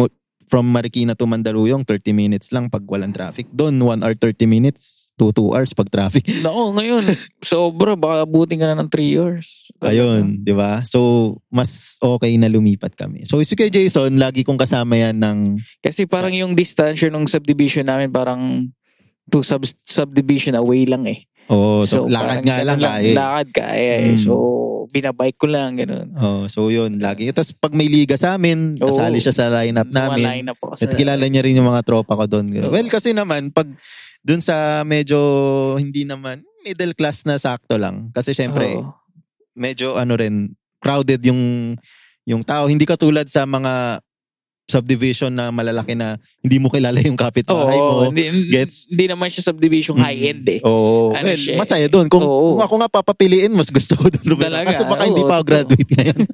[0.51, 3.47] from Marikina to Mandaluyong, 30 minutes lang pag walang traffic.
[3.55, 6.27] Doon, 1 hour 30 minutes to 2 hours pag traffic.
[6.43, 7.07] Nako, ngayon,
[7.39, 7.95] sobra.
[7.95, 9.71] Baka abutin ka na ng 3 years.
[9.79, 10.83] Ayun, di ba?
[10.83, 13.23] So, mas okay na lumipat kami.
[13.23, 15.63] So, si kay Jason, lagi kong kasama yan ng...
[15.79, 18.67] Kasi parang yung distansya ng subdivision namin parang
[19.31, 21.23] two sub subdivision away lang eh.
[21.51, 23.11] Oh, so, lakad parang nga lang kaya.
[23.11, 24.15] Lakad kaya eh.
[24.15, 24.23] Mm.
[24.23, 24.33] So,
[24.87, 26.15] binabike ko lang, ganun.
[26.15, 27.27] Oh, so yun, lagi.
[27.35, 28.87] Tapos pag may liga sa amin, Oo.
[28.87, 30.47] kasali siya sa lineup namin.
[30.47, 32.55] Line-up ako At kilala niya rin yung mga tropa ko doon.
[32.55, 32.71] Oo.
[32.71, 33.67] Well, kasi naman, pag
[34.23, 35.19] dun sa medyo
[35.75, 38.15] hindi naman, middle class na sakto lang.
[38.15, 38.95] Kasi syempre, Oo.
[39.51, 41.75] medyo ano rin, crowded yung
[42.23, 42.69] yung tao.
[42.69, 43.99] Hindi katulad sa mga
[44.71, 48.07] subdivision na malalaki na hindi mo kilala yung kapitbahay mo.
[48.07, 48.87] Oo, hindi, Gets?
[48.87, 50.59] hindi naman siya subdivision high-end eh.
[50.63, 51.11] Oo.
[51.11, 51.59] Ano well, siya eh.
[51.59, 52.07] masaya doon.
[52.07, 52.55] Kung, Oo.
[52.55, 54.39] kung ako nga papapiliin, mas gusto ko doon.
[54.39, 54.71] Talaga?
[54.71, 56.19] Kaso baka hindi Oo, pa ako graduate ngayon.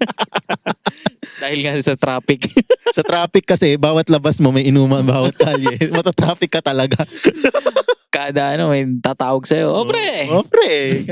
[1.41, 2.49] Dahil nga sa traffic.
[2.97, 5.89] sa traffic kasi, bawat labas mo may inuman, bawat kalye.
[5.89, 7.05] Matatraffic ka talaga.
[8.09, 9.69] Kada ano, may tatawag sa'yo.
[9.73, 10.29] Oh, pre!
[10.31, 11.03] Oh, pre.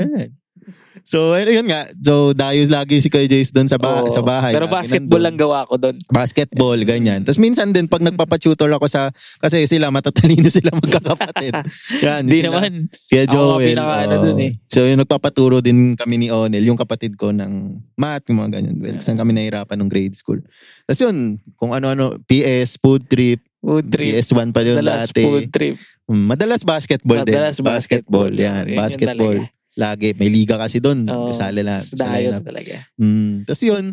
[1.06, 1.86] So, ayun yun nga.
[1.96, 4.10] So, dayo lagi si Kuya Jace doon sa, ba- Oo.
[4.10, 4.50] sa bahay.
[4.50, 5.26] Pero Lagi basketball nandun.
[5.28, 5.96] lang gawa ko doon.
[6.10, 7.22] Basketball, ganyan.
[7.22, 11.54] Tapos minsan din, pag nagpapatutor ako sa, kasi sila, matatalino sila magkakapatid.
[12.02, 12.50] Yan, Hindi sila.
[12.50, 12.70] naman.
[12.90, 13.68] Kaya Ako nga Joel.
[13.70, 14.24] pinaka-ano oo.
[14.26, 14.52] dun eh.
[14.66, 17.52] So, yung nagpapaturo din kami ni Onel, yung kapatid ko ng
[17.94, 18.76] math, yung mga ganyan.
[18.76, 20.42] Well, saan kami nahirapan ng grade school.
[20.82, 21.16] Tapos yun,
[21.54, 24.10] kung ano-ano, PS, food trip, Food trip.
[24.12, 25.22] PS1 pa yun dati.
[25.22, 25.74] food trip.
[26.06, 27.62] Mm, Madalas basketball Madalas din.
[27.62, 28.62] Basketball, yan.
[28.64, 29.36] Yun yung basketball.
[29.42, 29.54] talaga.
[29.76, 30.12] Lagi.
[30.12, 31.04] May liga kasi doon.
[31.04, 31.28] Oo.
[31.28, 31.78] Kasali na.
[31.78, 32.42] Sa Sa dayo lineup.
[32.42, 32.76] talaga.
[32.96, 33.44] Mm.
[33.44, 33.84] Tapos yun.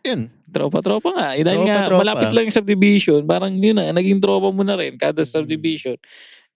[0.00, 0.20] Yun.
[0.46, 1.28] Tropa-tropa nga.
[1.34, 2.00] Eh, dahil nga, Tropa-tropa.
[2.00, 3.20] malapit lang yung subdivision.
[3.22, 4.94] Parang yun na, naging tropa mo na rin.
[4.94, 5.28] Kada Mm.
[5.28, 5.98] subdivision.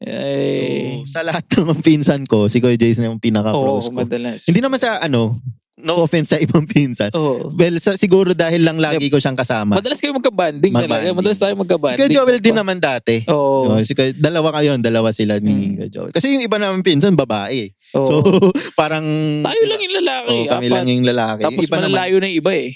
[0.00, 3.94] Eh, So, sa lahat ng pinsan ko, si Kuya Jason yung pinaka-close ko.
[3.96, 4.42] madalas.
[4.44, 5.38] Hindi naman sa ano,
[5.74, 7.10] no offense sa ibang pinsan.
[7.18, 7.50] Oo.
[7.50, 9.82] Well, sa, siguro dahil lang lagi ko siyang kasama.
[9.82, 11.02] Madalas kayo magka-banding talaga.
[11.02, 11.16] Mag-banding.
[11.18, 11.98] Madalas tayo Si magka-banding.
[11.98, 13.16] Kuya Joel din naman dati.
[13.26, 13.74] Oo.
[13.74, 15.72] Oh, si Kuya- dalawa kayo, dalawa sila ni Mm.
[15.74, 16.12] Kuya Joel.
[16.14, 17.74] Kasi yung iba naman pinsan, babae.
[17.98, 18.06] Oo.
[18.06, 18.14] So,
[18.80, 19.02] parang...
[19.42, 20.30] tayo lang yung lalaki.
[20.30, 20.76] Oh, kami apat.
[20.78, 21.42] lang yung lalaki.
[21.42, 22.70] Tapos yung iba naman, malalayo na yung iba eh.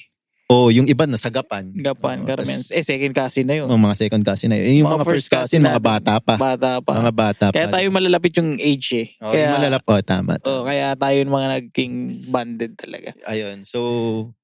[0.49, 1.77] O yung iba nasa Gapan.
[2.25, 2.57] Karamihan.
[2.57, 3.69] tas- Eh, second cousin na yun.
[3.69, 4.65] Mga, mga second cousin na yun.
[4.65, 6.41] Eh, yung mga, first cousin, mga bata pa.
[6.41, 6.93] Bata pa.
[6.97, 7.77] Mga bata Kaya pa.
[7.77, 9.07] tayo malalapit yung age eh.
[9.21, 9.85] Oh, yung malalap.
[9.85, 10.41] Oh, tama.
[10.49, 11.95] Oh, kaya tayo yung mga naging
[12.33, 13.13] banded talaga.
[13.29, 13.61] Ayun.
[13.69, 13.79] So,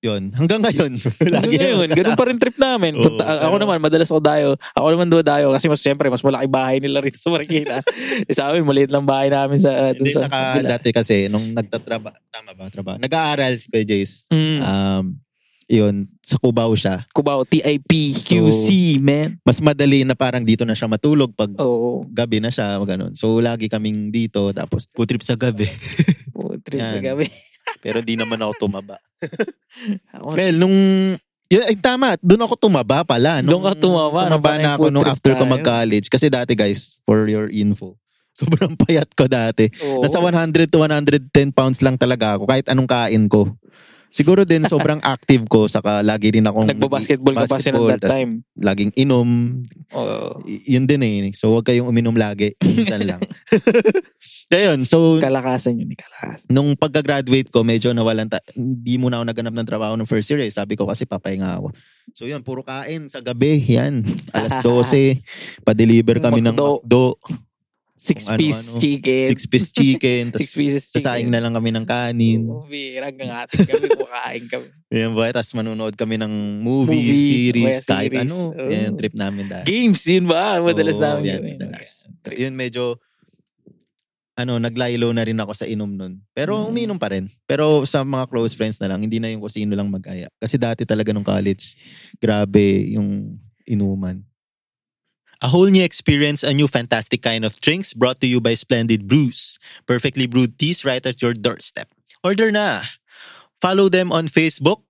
[0.05, 0.29] yun.
[0.37, 1.01] Hanggang ngayon.
[1.41, 3.01] Lagi ngayon, ganun pa rin trip namin.
[3.01, 4.49] Oo, Punta, ako naman, madalas ako dayo.
[4.77, 7.81] Ako naman do dayo kasi mas siyempre, mas malaki bahay nila rito sa Marikina.
[8.25, 11.51] Eh, sa amin, maliit lang bahay namin sa, dun Hindi, sa, saka dati kasi, nung
[11.51, 12.97] nagtatraba, tama ba, trabaho?
[13.01, 14.29] Nag-aaral si Kuya Jace.
[14.29, 14.61] Mm.
[14.61, 15.05] Um,
[15.67, 17.05] yun, sa Cubao siya.
[17.11, 19.41] Cubao, TIP, QC, man.
[19.43, 22.05] Mas madali na parang dito na siya matulog pag Oo.
[22.09, 23.17] gabi na siya, ganun.
[23.17, 25.69] So, lagi kaming dito, tapos food trip sa gabi.
[26.65, 27.05] Trips na Yan.
[27.15, 27.27] gabi.
[27.85, 28.97] Pero di naman ako tumaba.
[30.17, 30.77] Ako, Well, nung,
[31.49, 33.45] yun, ay tama, doon ako tumaba pala.
[33.45, 36.07] Doon ka tumaba, nung Tumaba na ako food nung trip after ko mag-college.
[36.09, 38.01] Kasi dati guys, for your info,
[38.39, 39.69] sobrang payat ko dati.
[39.85, 40.03] oo.
[40.03, 43.53] Nasa 100 to 110 pounds lang talaga ako kahit anong kain ko.
[44.15, 48.31] Siguro din sobrang active ko saka lagi rin akong Nagbabasketball ka basketball, noong that time.
[48.55, 49.59] Laging inom.
[49.91, 50.39] Oo.
[50.47, 51.35] Y- yun din eh.
[51.35, 52.55] So huwag kayong uminom lagi.
[52.63, 53.19] Minsan lang.
[54.47, 54.87] Kaya yun.
[54.87, 56.47] So Kalakasan yun, kalakasan.
[56.47, 60.47] nung pagka-graduate ko, medyo nawalan, ta- hindi muna ako naganap ng trabaho ng first year
[60.47, 60.53] eh.
[60.53, 61.75] Sabi ko kasi papahinga ako.
[62.15, 63.59] So yun, puro kain sa gabi.
[63.67, 64.07] Yan.
[64.31, 65.27] Alas 12,
[65.67, 66.55] pa-deliver kami ng.
[66.55, 67.19] McDo.
[67.95, 68.81] Six Kung piece ano-ano.
[68.83, 69.25] chicken.
[69.31, 70.23] Six-piece chicken.
[70.35, 70.99] Six Tapos pieces chicken.
[70.99, 72.43] sasaing na lang kami ng kanin.
[72.45, 74.67] Oo, bira hanggang ating kami, kumakain kami.
[74.99, 75.31] Yan ba?
[75.31, 78.27] Tapos manonood kami ng movie, Movie, series, kahit series.
[78.27, 78.51] ano.
[78.51, 78.67] Oo.
[78.69, 79.65] Yan, trip namin dahil.
[79.65, 80.59] Games, yun ba?
[80.59, 82.11] Madalas Oo, namin yan, madalas.
[82.21, 82.37] Trip.
[82.37, 82.99] Yun medyo,
[84.35, 86.19] ano, naglaylo na rin ako sa inom nun.
[86.35, 86.69] Pero Mm.
[86.69, 87.31] uminom pa rin.
[87.47, 90.27] Pero sa mga close friends na lang, hindi na yung kung sino lang mag-aya.
[90.37, 91.79] Kasi dati talaga nung college,
[92.19, 94.19] grabe yung inuman.
[95.43, 99.09] A whole new experience, a new fantastic kind of drinks brought to you by Splendid
[99.09, 99.59] Brews.
[99.87, 101.89] Perfectly brewed teas right at your doorstep.
[102.23, 102.83] Order na!
[103.61, 104.85] Follow them on Facebook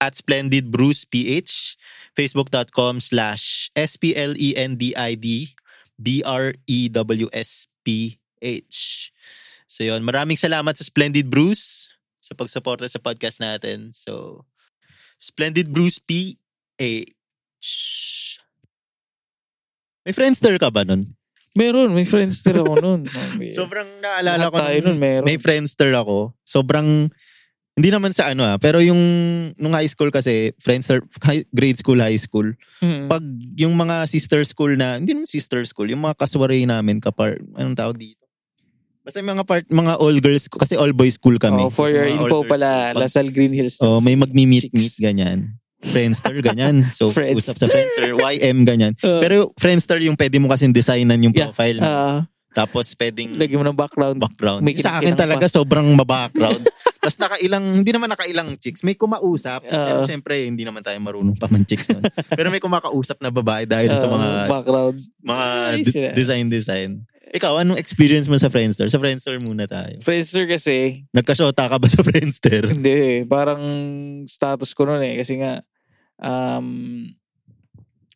[0.00, 1.76] at Splendid Brews PH,
[2.16, 5.54] facebook.com slash S-P-L-E-N-D-I-D
[6.00, 7.28] B-R-E-W-S-P-H.
[9.70, 13.92] So yun, maraming salamat sa Splendid Brews sa pagsuporta sa podcast natin.
[13.92, 14.44] So,
[15.20, 16.40] Splendid Brews PH.
[20.02, 21.12] May Friendster ka ba nun?
[21.50, 23.00] Meron, may friendster ako nun.
[23.58, 25.26] Sobrang naalala Lahat ko tayo nun, meron.
[25.26, 26.30] may Friendster ako.
[26.40, 27.10] Sobrang,
[27.74, 28.96] hindi naman sa ano ah, pero yung
[29.58, 33.10] nung high school kasi, Friendster, high- grade school, high school, Mm.
[33.10, 33.24] pag
[33.56, 37.74] yung mga sister school na, hindi naman sister school, yung mga kaswaray namin, kapar, anong
[37.74, 38.22] tawag dito?
[39.02, 41.60] Basta mga part, mga all girls, kasi all boys school kami.
[41.60, 42.94] Oh, for So, your info pala.
[42.94, 43.74] Pag- Lasal Green Hills.
[43.80, 44.76] Oh, may magmi-meet Chicks.
[44.76, 45.58] meet ganyan.
[45.80, 46.92] Friendster ganyan.
[46.92, 47.36] So Friendster.
[47.36, 48.92] usap sa Friendster, YM ganyan.
[49.00, 51.48] Uh, Pero Friendster yung pwede mo kasing designan yung Yeah.
[51.48, 51.86] profile mo.
[51.86, 52.18] ah,
[52.50, 54.18] Tapos pwedeng lagyan mo ng background.
[54.18, 54.60] background.
[54.60, 56.66] May sa akin talaga sobrang mabackground.
[57.00, 58.84] Tapos nakailang, hindi naman nakailang chicks.
[58.84, 59.64] May kumausap.
[59.64, 60.04] pero Oo.
[60.04, 62.04] syempre, hindi naman tayo marunong pa man chicks nun.
[62.36, 64.96] pero may kumakausap na babae dahil sa ah, mga background.
[65.24, 65.46] mga
[65.80, 66.12] yan.
[66.12, 66.90] design-design.
[67.30, 68.90] Ikaw, anong experience mo sa Friendster?
[68.90, 70.02] Sa Friendster muna tayo.
[70.02, 72.66] Friendster kasi, Nagka-shota ka ba sa Friendster?
[72.74, 73.18] hindi eh.
[73.22, 73.62] Parang
[74.26, 75.14] status ko nun eh.
[75.14, 75.62] Kasi nga,
[76.18, 77.06] um,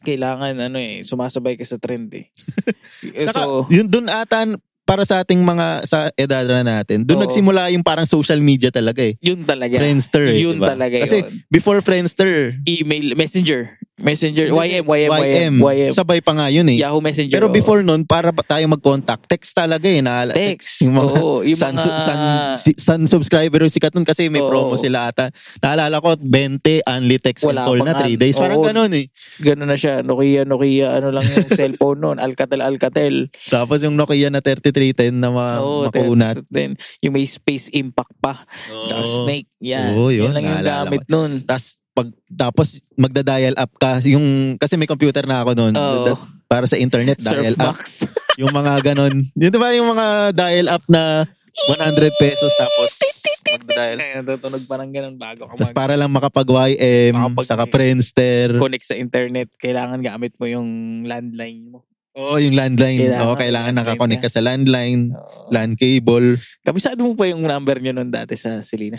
[0.02, 2.26] kailangan ano eh, sumasabay ka sa trend eh.
[3.30, 4.50] Saka, so, yun dun ata,
[4.84, 7.16] para sa ating mga, sa edad na natin, Oo.
[7.16, 9.16] nagsimula yung parang social media talaga eh.
[9.24, 9.80] yun talaga.
[9.80, 10.76] Friendster eh, yun diba?
[10.76, 11.32] talaga Kasi yun.
[11.48, 13.80] before Friendster, Email, messenger.
[13.94, 15.92] Messenger, YM, YM, YM, YM.
[15.94, 16.82] Sabay pa nga yun eh.
[16.82, 17.30] Yahoo Messenger.
[17.30, 20.02] Pero before nun, para tayo mag-contact, text talaga eh.
[20.02, 20.82] Na, text.
[20.82, 22.20] Yung mga, Oo, yung sun, mga, sun,
[22.58, 24.50] si- sun subscriber yung sikat nun kasi may Oo.
[24.50, 25.30] promo sila ata.
[25.62, 28.02] Naalala ko, 20 only text and Wala call pa na nga.
[28.02, 28.34] 3 days.
[28.34, 28.66] Parang Oo.
[28.66, 29.06] ganun eh.
[29.38, 30.02] gano'n na siya.
[30.02, 32.16] Nokia, Nokia, ano lang yung cellphone noon.
[32.18, 33.30] Alcatel, Alcatel.
[33.46, 36.42] Tapos yung Nokia na 3310 na ma- Oo, makunat.
[36.50, 38.42] Then, yung may space impact pa.
[38.90, 39.22] Tsaka Oo.
[39.22, 39.46] Snake.
[39.62, 39.94] Yan.
[39.94, 41.46] Oo, yun, yan lang yung naalala gamit nun.
[41.46, 46.18] Tas pag tapos magda-dial up ka yung kasi may computer na ako noon Oo.
[46.44, 47.78] para sa internet dial up
[48.40, 51.22] yung mga ganon yun di ba yung mga dial up na
[51.70, 51.86] 100
[52.18, 52.98] pesos tapos
[53.46, 57.46] magda-dial Kaya natutunog pa ng ganun bago ka tapos mag- para lang makapag YM Makapag-
[57.46, 59.54] saka Friendster connect sa internet.
[59.54, 60.66] Kailangan gamit mo yung
[61.04, 61.86] landline mo.
[62.12, 64.30] oh yung landline Kailangan, oh kailangan nakakonect ka.
[64.30, 65.50] sa landline Oo.
[65.50, 68.98] LAN cable Kabisado mo pa yung number nyo nun dati sa Selena.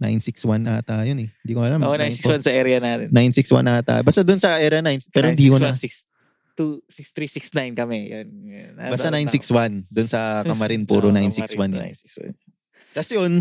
[0.00, 3.08] 961 ata yun eh hindi ko alam Oo, 961 sa area natin.
[3.12, 5.76] 961 ata basta dun sa era 9 pero hindi ko na
[6.60, 7.98] 6369 kami.
[8.12, 8.72] Yan, yan.
[8.92, 9.32] basta Naalala ko.
[9.32, 11.84] 961 dun sa Kamarin puro Oo, 961 Kamarin, yun
[12.36, 12.50] 961.
[12.90, 13.32] Kasi yun,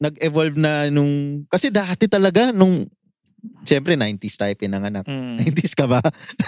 [0.00, 1.44] nag-evolve na nung...
[1.46, 2.88] Kasi dati talaga nung...
[3.62, 5.06] Siyempre, 90s tayo pinanganak.
[5.16, 5.38] Mm.
[5.38, 6.00] 90s ka ba?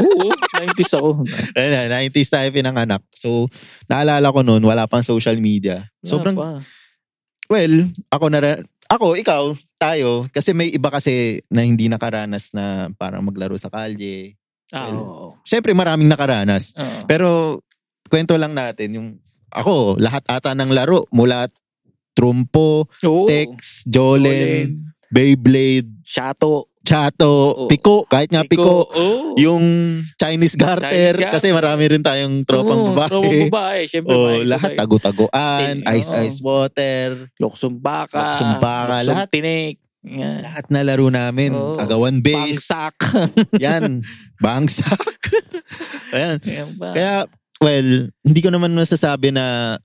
[0.02, 1.22] Oo, 90s ako.
[1.56, 3.02] Ayun na, 90s tayo pinanganak.
[3.14, 3.46] So,
[3.86, 5.86] naalala ko noon, wala pang social media.
[6.02, 6.34] Wala Sobrang...
[6.34, 6.58] pa.
[7.46, 8.64] Well, ako na...
[8.88, 14.32] Ako, ikaw, tayo, kasi may iba kasi na hindi nakaranas na parang maglaro sa kalye.
[14.72, 15.28] Ah, Well, oo.
[15.44, 16.72] Siyempre maraming nakaranas.
[16.72, 17.04] Oo.
[17.04, 17.60] Pero
[18.08, 19.08] kwento lang natin yung
[19.52, 21.48] ako, lahat ata ng laro mula
[22.16, 23.28] Trumpo, Oo.
[23.28, 24.68] Tex, Jolen, Jolen,
[25.12, 26.72] Beyblade, Shato.
[26.80, 27.66] Chato, Oo.
[27.66, 29.34] Piko, kahit nga Piko, Oo.
[29.34, 29.64] yung
[30.14, 31.30] Chinese garter, Chinese garter.
[31.30, 33.10] kasi marami rin tayong tropang Oo, babae.
[33.10, 33.80] Tropang babae.
[33.84, 36.20] Siyempre, Oh, lahat tagu-taguan, Eh, ice oo.
[36.20, 38.16] ice water, Luksong baka.
[38.32, 39.28] Luksong baka, lahat.
[39.28, 39.76] tinik.
[40.00, 40.40] Yan.
[40.40, 41.52] lahat na laro namin.
[41.52, 41.74] Oo.
[41.76, 42.96] Agawan base, Pangsak.
[43.60, 44.00] yan,
[44.38, 45.02] bangsak.
[46.14, 46.38] Ayan.
[46.74, 46.94] Ba?
[46.94, 47.14] Kaya,
[47.58, 47.88] well,
[48.22, 49.76] hindi ko naman masasabi na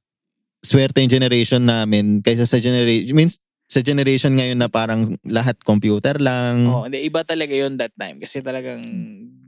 [0.61, 3.41] swerte yung generation namin kaysa sa generation, means
[3.73, 6.69] sa generation ngayon na parang lahat computer lang.
[6.69, 8.21] Oh, hindi, iba talaga yon that time.
[8.21, 8.81] Kasi talagang,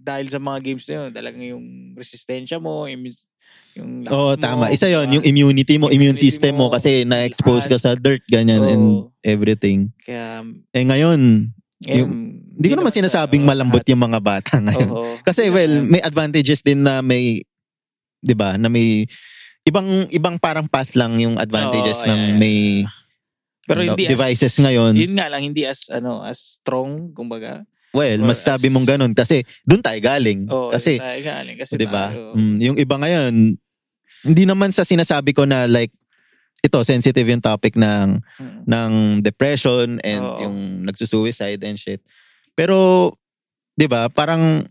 [0.02, 3.06] dahil sa mga games na yun, talagang yung resistensya mo, yung,
[3.78, 4.66] yung lakas mo, tama.
[4.74, 8.66] Isa yon yung immunity mo, immune system mo, mo, kasi na-expose ka sa dirt, ganyan,
[8.66, 8.72] Oo.
[8.74, 8.86] and
[9.22, 9.94] everything.
[10.02, 10.42] Kaya,
[10.74, 11.54] Eh ngayon,
[11.86, 12.12] yung,
[12.56, 14.90] hindi ko naman sinasabing malambot yung mga bata ngayon.
[14.90, 15.14] Oo.
[15.22, 17.44] Kasi well, may advantages din na may
[18.26, 19.06] 'di ba, na may
[19.68, 23.05] ibang ibang parang path lang yung advantages Oo, ng yeah, yeah.
[23.66, 24.94] Pero hindi devices as, ngayon.
[24.94, 27.66] Yun nga lang, hindi as, ano, as strong, kumbaga.
[27.92, 30.46] well, or masasabi as- mong ganun kasi doon tayo galing.
[30.48, 31.56] Oo, kasi tayo galing.
[31.56, 32.12] Kasi 'di ba?
[32.12, 33.56] tayo- Mm, yung iba ngayon
[34.22, 35.96] hindi naman sa sinasabi ko na like
[36.60, 38.60] ito sensitive yung topic ng Mm.
[38.66, 40.40] ng depression and Oo.
[40.44, 42.04] yung nagsusuicide and shit.
[42.52, 43.16] Pero
[43.74, 44.68] 'di ba, parang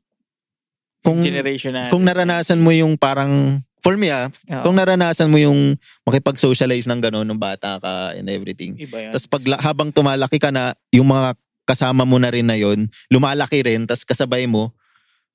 [1.00, 1.88] kung generation na.
[1.88, 4.64] kung naranasan mo yung parang for me ah, Oo.
[4.64, 5.76] kung naranasan mo yung
[6.08, 8.72] makipag-socialize ng gano'n nung bata ka and everything.
[8.88, 11.36] Tapos pag habang tumalaki ka na, yung mga
[11.68, 14.72] kasama mo na rin na yon lumalaki rin, tapos kasabay mo,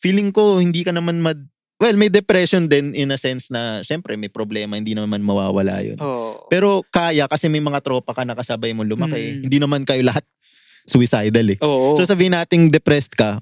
[0.01, 1.37] feeling ko hindi ka naman mad...
[1.79, 5.95] Well, may depression din in a sense na, syempre may problema, hindi naman mawawala yun.
[6.01, 6.49] Oo.
[6.51, 9.39] Pero kaya kasi may mga tropa ka na kasabay mo lumaki.
[9.39, 9.41] Mm.
[9.47, 10.27] Hindi naman kayo lahat
[10.83, 11.57] suicidal eh.
[11.63, 11.95] Oo.
[11.95, 13.39] So sabihin nating depressed ka,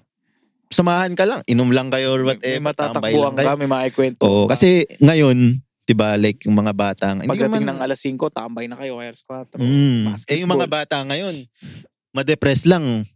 [0.67, 4.21] samahan ka lang, inom lang kayo or may whatever, tambay matatakbuhan ka, may makikwento.
[4.23, 4.55] Oo, ka.
[4.55, 8.65] kasi ngayon, 'di ba, like yung mga batang hindi Pagdating naman ng alas 5, tambay
[8.67, 9.55] na kayo, alas 4.
[9.55, 10.11] Mm.
[10.11, 10.31] basketball.
[10.35, 11.35] Eh yung mga bata ngayon,
[12.11, 13.07] ma-depress lang.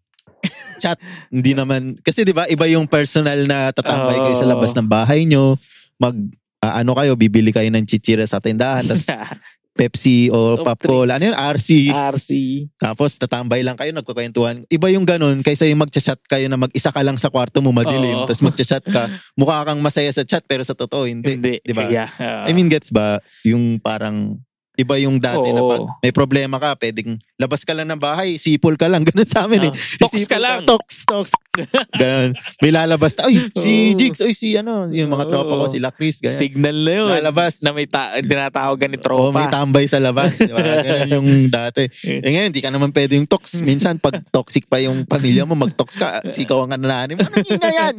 [0.82, 0.98] Chat,
[1.30, 5.28] hindi naman kasi 'di ba iba yung personal na tatambay kayo sa labas ng bahay
[5.28, 5.60] nyo,
[6.02, 6.16] mag
[6.64, 9.06] ah, ano kayo, bibili kayo ng chichira sa tindahan, tapos
[9.72, 12.32] Pepsi o Soft Pop Cola, ano yun, RC, RC.
[12.76, 14.68] tapos tatambay lang kayo, nagkukwentuhan.
[14.68, 18.24] Iba yung ganun, kaysa yung magchat-chat kayo na mag-isa ka lang sa kwarto mo, madilim,
[18.24, 18.28] Oo.
[18.28, 19.08] tapos magchat-chat ka,
[19.40, 21.40] mukha kang masaya sa chat, pero sa totoo, hindi.
[21.40, 21.64] Hindi.
[21.64, 21.88] di ba?
[21.88, 22.12] Yeah.
[22.20, 22.46] ah.
[22.46, 23.24] I mean, gets ba?
[23.48, 24.44] Yung parang,
[24.82, 25.70] iba yung dati na Oo.
[25.70, 29.46] pag may problema ka, pwedeng labas ka lang ng bahay, sipol ka lang, ganun sa
[29.50, 29.74] amin eh.
[29.74, 30.58] Ah, tox Sisipol ka lang.
[30.66, 31.26] Tox, tox.
[32.02, 32.32] ganun.
[32.62, 33.98] May lalabas na, uy, si Oo.
[33.98, 35.72] Jigs, uy, si ano, yung mga tropa ko, Oo.
[35.72, 36.38] sila Chris, ganyan.
[36.38, 37.10] Signal na yun.
[37.22, 37.54] Lalabas.
[37.66, 39.54] Na may ta- tinatawagan ni Oo, may tropa.
[39.54, 40.38] tambay sa labas.
[40.38, 40.62] Di ba?
[40.86, 41.90] Ganun yung dati.
[42.06, 43.60] Eh ngayon, di ka naman pwede yung tox.
[43.62, 47.70] Minsan, pag toxic pa yung pamilya mo, mag-tox ka, sikaw ang kanananin mo, anong ina
[47.70, 47.96] yan?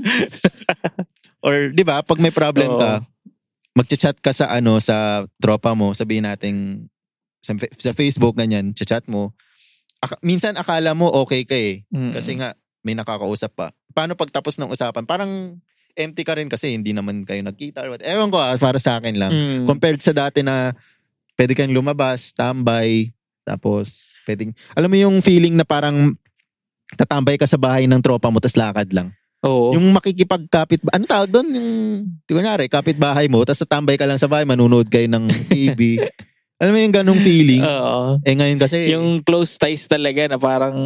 [1.42, 3.02] Or, di ba, pag may problem ka,
[3.72, 6.86] magchat-chat ka sa ano, sa tropa mo, sabihin natin,
[7.40, 9.32] sa, sa Facebook, ganyan, chat mo.
[9.98, 11.82] Aka- minsan, akala mo okay ka eh.
[11.88, 12.12] Mm.
[12.12, 13.70] Kasi nga, may nakakausap pa.
[13.94, 15.06] Paano pag tapos ng usapan?
[15.06, 15.56] Parang
[15.94, 17.84] empty ka rin kasi hindi naman kayo nagkita.
[17.86, 18.02] Or what.
[18.02, 19.64] Ewan ko ah, para sa akin lang Mm.
[19.68, 20.72] compared sa dati na
[21.38, 26.14] pwede kang lumabas, tambay, tapos pwedeng, alam mo yung feeling na parang
[26.94, 29.08] tatambay ka sa bahay ng tropa mo tapos lakad lang.
[29.42, 29.74] Oo.
[29.74, 31.48] Yung makikipagkapit, ano tawag doon?
[31.50, 31.68] Yung,
[32.22, 35.26] di ko nyari, kapit bahay mo, tapos tatambay ka lang sa bahay, manunood kayo ng
[35.50, 35.98] TV.
[36.62, 37.58] alam mo yung ganong feeling?
[37.58, 38.22] Oo.
[38.22, 40.78] eh ngayon kasi, Yung close ties talaga na parang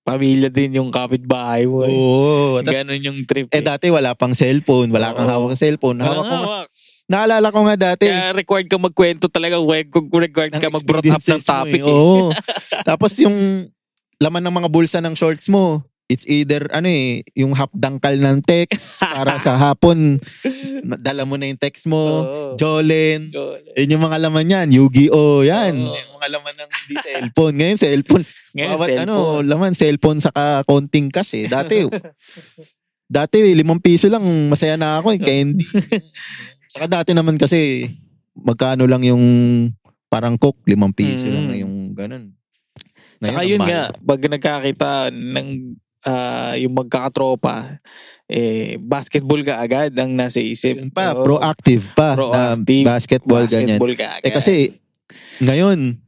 [0.00, 1.82] pamilya din yung kapitbahay mo.
[1.82, 1.90] eh.
[1.90, 2.62] oo.
[2.62, 3.50] Tas, Ganon yung trip.
[3.50, 5.34] eh dati wala pang cellphone, wala kang Oo.
[5.42, 5.98] hawak ng cellphone.
[5.98, 6.66] Hawak ko nga, hawak.
[7.10, 9.58] naalala ko nga dati, Kaya required ka magkwento talaga.
[9.58, 11.82] Required ka mag-brought up ng mo topic.
[11.82, 11.82] eh.
[11.82, 11.90] Eh.
[11.90, 12.30] Oo.
[12.86, 13.66] Tapos yung
[14.22, 18.42] laman ng mga bulsa ng shorts mo, it's either ano eh, yung half dangkal ng
[18.42, 20.18] text para sa hapon,
[20.98, 22.58] dala mo na yung text mo, Oo.
[22.58, 23.30] Jolen,
[23.78, 25.78] yun yung mga laman yan, Yu-Gi-Oh, yan.
[25.78, 25.94] Oo.
[25.94, 27.54] Yung mga laman ng hindi cellphone.
[27.54, 28.24] Ngayon, cellphone.
[28.50, 29.04] Ngayon, Bawat cellphone.
[29.06, 31.46] ano, laman, cellphone saka konting cash eh.
[31.46, 31.86] Dati,
[33.06, 35.62] dati limang piso lang, masaya na ako eh, candy.
[36.74, 37.86] saka dati naman kasi,
[38.34, 39.22] magkano lang yung
[40.10, 41.34] parang cook, limang piso Mm.
[41.38, 42.24] lang yung ganun.
[43.20, 45.48] Ngayon, yun ang nga, pag nagkakita ng
[46.04, 47.80] ah, yung magkakatropa,
[48.24, 50.78] eh, basketball ka agad ang nasa isip.
[50.78, 51.26] Yun pa, Oo.
[51.26, 52.84] proactive pa Proactive.
[52.86, 53.76] na basketball, ganyan.
[53.76, 54.24] Basketball ka agad.
[54.24, 54.54] Eh kasi,
[55.40, 55.98] ngayon,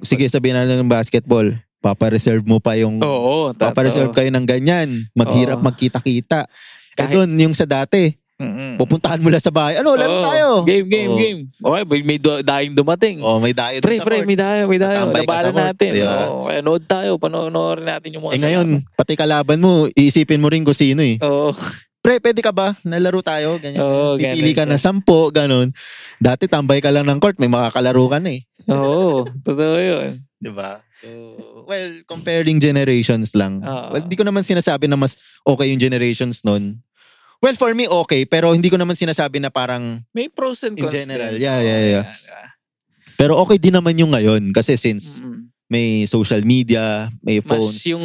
[0.00, 3.60] sige sabihin natin ng basketball, papa-reserve mo pa yung, Oo, totoo.
[3.60, 5.64] papa-reserve kayo ng ganyan, maghirap Oo.
[5.64, 6.48] magkita-kita.
[6.48, 8.76] Eh Kahit- doon, yung sa dati, Mm-mm.
[8.76, 9.80] Pupuntahan mo lang sa bahay.
[9.80, 10.24] Ano, laro Oo.
[10.28, 10.46] tayo.
[10.68, 11.16] Game, game, Oo.
[11.16, 11.40] game.
[11.56, 12.44] Okay, may, may du-
[12.76, 13.24] dumating.
[13.24, 14.28] Oh, may dayo pre, dun sa pre, court.
[14.28, 14.96] may dayo, may dayo.
[15.08, 15.90] Tatambay ka sa Labanan court, natin.
[15.90, 16.18] di ba?
[16.28, 17.10] Oo, kaya nood tayo.
[17.16, 18.32] Panoorin natin yung mga...
[18.36, 21.16] Eh ngayon, pati kalaban mo, iisipin mo rin kung sino eh.
[21.24, 21.56] Oo.
[22.04, 22.76] Pre, pwede ka ba?
[22.84, 23.56] Nalaro tayo?
[23.56, 23.80] Ganyan.
[23.80, 25.72] Oo, Pipili ka ganun ng sampo, ganun.
[26.20, 28.44] Dati tambay ka lang ng court, may makakalaro ka na eh.
[28.68, 30.20] Oo, totoo yun.
[30.44, 30.84] Di ba?
[31.00, 31.08] So,
[31.64, 33.64] well, comparing generations lang.
[33.64, 33.96] Oo.
[33.96, 36.80] well, di ko naman sinasabi na mas okay yung generations nun.
[37.38, 38.24] Well, for me, okay.
[38.24, 40.00] Pero hindi ko naman sinasabi na parang...
[40.10, 41.44] May pros and In cons general, din.
[41.44, 42.04] yeah, yeah, yeah.
[43.16, 44.52] Pero okay din naman yung ngayon.
[44.52, 45.48] Kasi since Mm-mm.
[45.66, 48.04] may social media, may Mas phones, yung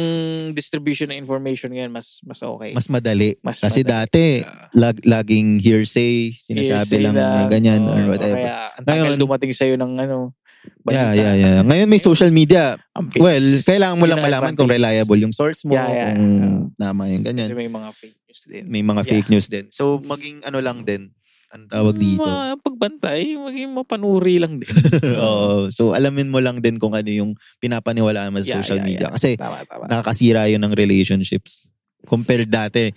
[0.50, 2.72] distribution ng information ngayon, mas mas okay.
[2.72, 3.36] mas madali.
[3.38, 3.92] Mas Kasi madali.
[3.92, 4.24] dati,
[4.72, 8.40] lag, laging hearsay, sinasabi Hearsay lang na ganyan oo, or whatever.
[8.40, 10.32] Kaya ang tagal Ngayon- dumating sa'yo ng ano,
[10.80, 11.12] balita.
[11.12, 11.58] yeah, yeah.
[11.60, 12.78] Ngayon may social media.
[13.14, 16.58] Well, kailangan mo lang malaman kung reliable yung source mo, Yeah, yeah, kung yeah.
[16.76, 17.46] tama yung ganyan.
[17.46, 18.64] Kasi may mga fake news din.
[18.66, 19.10] May mga Yeah.
[19.10, 19.64] fake news din.
[19.70, 21.10] So, maging ano lang din,
[21.48, 22.24] ang tawag dito.
[22.24, 24.72] Ma, pagbantay, maging mapanuri lang din.
[25.20, 25.68] Oo.
[25.68, 29.06] So, alamin mo lang din kung ano yung pinapaniwalaan mo sa Yeah, social yeah, media.
[29.08, 29.12] yeah.
[29.12, 29.84] Kasi, Tama, tama.
[29.84, 31.68] nakakasira yun ng relationships.
[32.02, 32.88] Compared dati,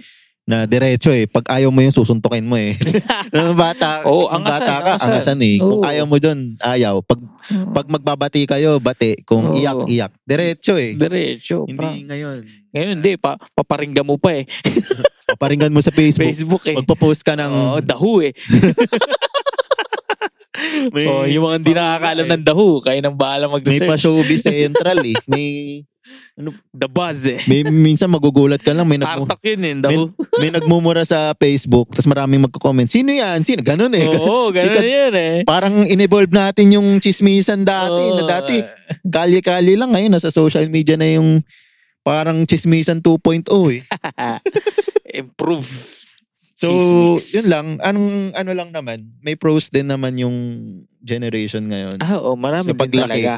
[0.45, 1.25] na diretso eh.
[1.25, 2.77] Pag ayaw mo yung susuntukin mo eh.
[3.33, 5.05] Nung bata, nung angasan, bata ka, angasan.
[5.09, 5.57] angasan eh.
[5.57, 5.89] Kung Oo.
[5.89, 7.01] ayaw mo dun, ayaw.
[7.01, 7.19] Pag,
[7.73, 9.25] pag magbabati kayo, bati.
[9.25, 9.57] Kung Oo.
[9.57, 10.13] iyak, iyak.
[10.21, 10.93] Diretso eh.
[10.93, 11.65] Diretso.
[11.65, 12.09] Hindi Hindi.
[12.13, 12.37] ngayon.
[12.71, 13.11] Ngayon, hindi.
[13.17, 14.45] Pa, paparinggan mo pa eh.
[15.33, 16.29] Paparinggan mo sa Facebook.
[16.29, 16.77] Facebook eh.
[16.77, 17.51] Magpo-post ka ng...
[17.51, 18.33] Oo, dahu eh.
[20.93, 23.89] may, oh, yung mga hindi nakakaalam ng dahu, kaya nang bahala may mag-research.
[23.89, 25.17] pa showbiz central eh.
[25.25, 25.45] May,
[26.69, 27.39] The buzz eh.
[27.45, 28.83] may minsan magugulat ka lang.
[28.83, 30.11] May, nagmu- Startup yun eh, dahu.
[30.41, 32.85] may nagmumura sa Facebook, tapos maraming magko-comment.
[32.85, 33.39] Sino yan?
[33.39, 33.63] Sino?
[33.63, 34.03] Ganun eh.
[34.11, 35.35] Oo, ganun Chika- yan eh.
[35.43, 38.03] Parang in-evolve natin yung chismisan dati.
[38.11, 38.27] na Oo.
[38.27, 38.59] dati,
[39.01, 39.95] kalye-kalye lang.
[39.95, 41.39] Ngayon, nasa social media na yung
[42.01, 43.81] parang chismisan 2.0 eh.
[45.15, 45.71] Improve.
[46.53, 47.23] So, Chismis.
[47.33, 47.65] yun lang.
[47.79, 50.35] Anong, ano lang naman, may pros din naman yung
[50.99, 53.23] generation ngayon Ah, oo, marami Sa din paglaki.
[53.23, 53.35] talaga.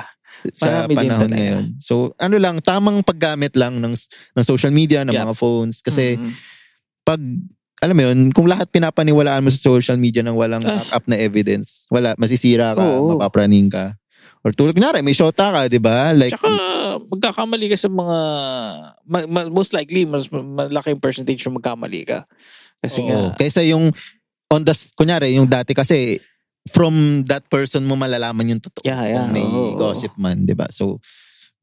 [0.54, 1.66] Sa marami panahon ngayon.
[1.80, 3.94] So, ano lang, tamang paggamit lang ng,
[4.34, 5.26] ng social media, ng Yeah.
[5.26, 5.82] mga phones.
[5.82, 6.32] Kasi, Mm.
[7.02, 7.22] pag,
[7.78, 10.82] alam mo yun, kung lahat pinapaniwalaan mo sa social media ng walang Ah.
[10.82, 13.16] back-up na evidence, wala, masisira ka, Oo.
[13.16, 13.94] mapapraning ka.
[14.46, 16.14] Or tulad, kunyari, may shota ka, di ba?
[16.14, 16.50] Like, Tsaka,
[17.06, 18.18] magkakamali ka sa mga,
[19.04, 22.24] ma- ma- most likely, mas malaki yung percentage yung magkamali ka.
[22.80, 23.08] Kasi oo.
[23.10, 23.90] nga, Kaysa yung,
[24.48, 26.22] on the, kunyari, yung dati kasi,
[26.70, 28.84] from that person mo malalaman yung totoo.
[28.86, 29.16] Yeah, yeah.
[29.24, 29.76] Kung may Oo.
[29.80, 30.70] gossip man, di ba?
[30.70, 31.00] So,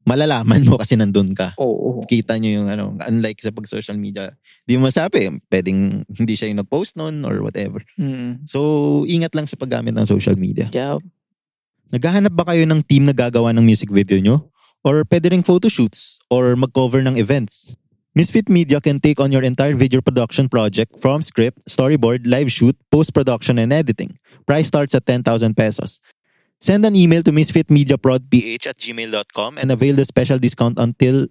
[0.05, 1.57] malalaman mo kasi nandun ka.
[1.57, 2.05] oo.
[2.05, 4.29] kita nyo yung ano, unlike sa pag social media,
[4.69, 7.81] di mo masabi, pwedeng hindi siya yung nag-post nun or whatever.
[7.97, 8.45] Mm.
[8.45, 10.69] So, ingat lang sa paggamit ng social media.
[10.69, 11.01] Yeah.
[11.89, 14.53] Naghahanap ba kayo ng team na gagawa ng music video nyo?
[14.85, 16.21] Or pwede ring photoshoots?
[16.29, 17.73] Or mag-cover ng events?
[18.15, 22.71] Misfit Media can take on your entire video production project from script, storyboard, live shoot,
[22.87, 24.15] post-production, and editing.
[24.45, 25.99] Price starts at 10,000 pesos.
[26.61, 31.27] Send an email to misfitmediaprodph at gmail.com and avail the special discount until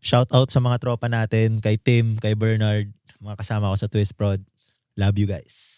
[0.01, 4.17] Shout out sa mga tropa natin, kay Tim, kay Bernard, mga kasama ko sa Twist
[4.17, 4.41] Prod.
[4.97, 5.74] Love you guys.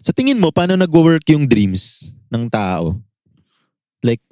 [0.00, 2.96] Sa tingin mo, paano nag-work yung dreams ng tao?
[4.00, 4.24] Like,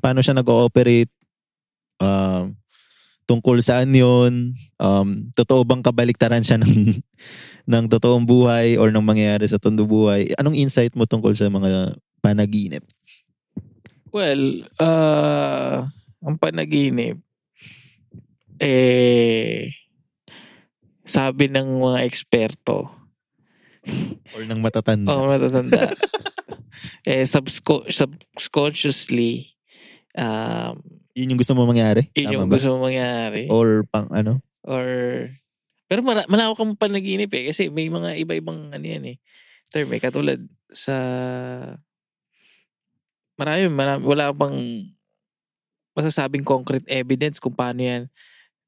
[0.00, 1.12] paano siya nag-ooperate?
[2.00, 2.56] Um,
[3.28, 4.56] tungkol saan yun?
[4.80, 6.96] Um, totoo bang kabaliktaran siya ng,
[7.68, 10.32] ng totoong buhay or ng mangyayari sa tondo buhay?
[10.40, 11.92] Anong insight mo tungkol sa mga
[12.24, 12.84] panaginip?
[14.12, 15.88] Well, uh,
[16.24, 17.20] ang panaginip,
[18.60, 19.72] eh,
[21.04, 23.01] sabi ng mga eksperto,
[24.34, 25.08] Or ng matatanda?
[25.10, 25.92] oh, matatanda,
[27.08, 29.52] eh, subsco- subconsciously,
[30.16, 30.78] um,
[31.12, 32.08] Yun yung gusto mo mangyari?
[32.16, 32.56] yun Tama yung ba?
[32.56, 33.44] gusto mo mangyari.
[33.52, 34.40] Or pang ano?
[34.64, 34.86] Or,
[35.90, 37.52] pero mara- malawak ang panaginip eh.
[37.52, 39.16] Kasi may mga iba-ibang ano yan eh.
[39.68, 40.00] Term eh.
[40.00, 40.40] Katulad
[40.72, 40.96] sa,
[43.36, 44.56] marami, marami, wala pang
[45.92, 48.02] masasabing concrete evidence kung paano yan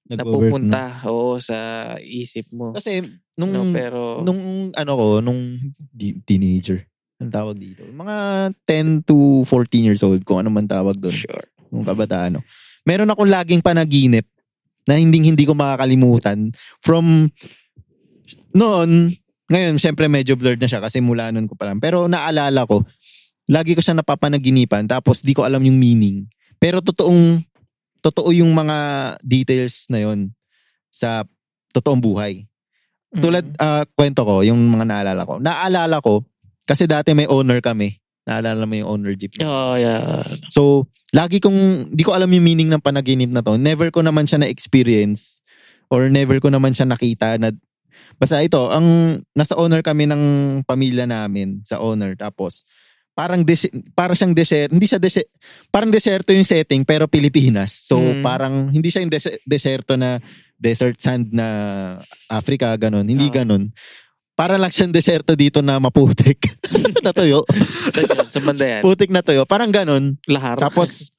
[0.04, 0.36] Nag-work, no?
[0.36, 1.56] napupunta oo, sa
[2.00, 2.76] isip mo.
[2.76, 3.00] Kasi
[3.40, 5.56] nung no, pero, nung ano ko, nung
[6.28, 6.84] teenager,
[7.22, 7.86] ang tawag dito.
[7.88, 8.16] Mga
[8.68, 11.48] 10 to 14 years old, kung ano man tawag doon, sure.
[11.72, 12.36] nung kabataan.
[12.36, 12.44] No?
[12.84, 14.28] Meron akong laging panaginip
[14.84, 16.52] na hindi hindi ko makakalimutan
[16.84, 17.32] from
[18.52, 19.16] noon,
[19.48, 21.80] ngayon syempre medyo blurred na siya kasi mula noon ko pa lang.
[21.80, 22.84] Pero naalala ko,
[23.48, 26.28] lagi ko siya napapanaginipan tapos di ko alam yung meaning.
[26.60, 27.40] Pero totoong
[28.04, 28.76] totoo yung mga
[29.24, 30.28] details na yon
[30.92, 31.24] sa
[31.72, 32.44] totoong buhay.
[33.14, 35.38] tulad ah, kwento ko, yung mga naalala ko.
[35.38, 36.26] Naalala ko,
[36.66, 38.02] kasi dati may owner kami.
[38.26, 39.38] Naalala mo yung owner jeep.
[39.38, 40.26] Oh, yeah.
[40.50, 43.54] So, lagi kong, di ko alam yung meaning ng panaginip na to.
[43.54, 45.38] Never ko naman siya na-experience
[45.94, 47.54] or never ko naman siya nakita na
[48.14, 50.22] Basta ito, ang nasa owner kami ng
[50.68, 52.62] pamilya namin sa owner tapos
[53.14, 55.30] parang des, para siyang desert, hindi siya desert,
[55.70, 57.70] parang deserto yung setting pero Pilipinas.
[57.86, 58.20] So Mm.
[58.26, 60.18] parang hindi siya yung des- deserto na
[60.58, 61.46] desert sand na
[62.26, 63.34] Africa ganun, hindi Oo.
[63.34, 63.70] ganun.
[64.34, 66.42] Para lang siyang deserto dito na maputik.
[67.06, 67.46] natuyo.
[67.94, 68.02] Sa,
[68.34, 68.82] sa banda yan.
[68.82, 69.46] Putik na tuyo.
[69.46, 70.18] Parang ganun.
[70.26, 70.58] Lahar.
[70.58, 71.14] Tapos,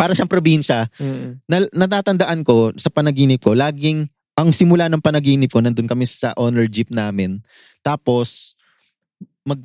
[0.00, 0.88] para siyang probinsya.
[0.96, 1.44] Mm.
[1.44, 6.32] Na, natatandaan ko sa panaginip ko, laging, ang simula ng panaginip ko, nandun kami sa
[6.40, 7.44] owner jeep namin.
[7.84, 8.56] Tapos,
[9.44, 9.60] mag,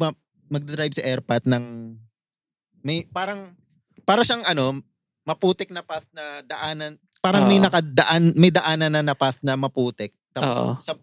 [0.53, 1.97] magdadrive sa airpat ng,
[2.85, 3.57] may, parang,
[4.05, 4.85] para siyang ano,
[5.25, 7.65] maputik na path na daanan, parang may Oo.
[7.65, 10.13] nakadaan, may daanan na na path na maputik.
[10.35, 10.93] Tapos, sa,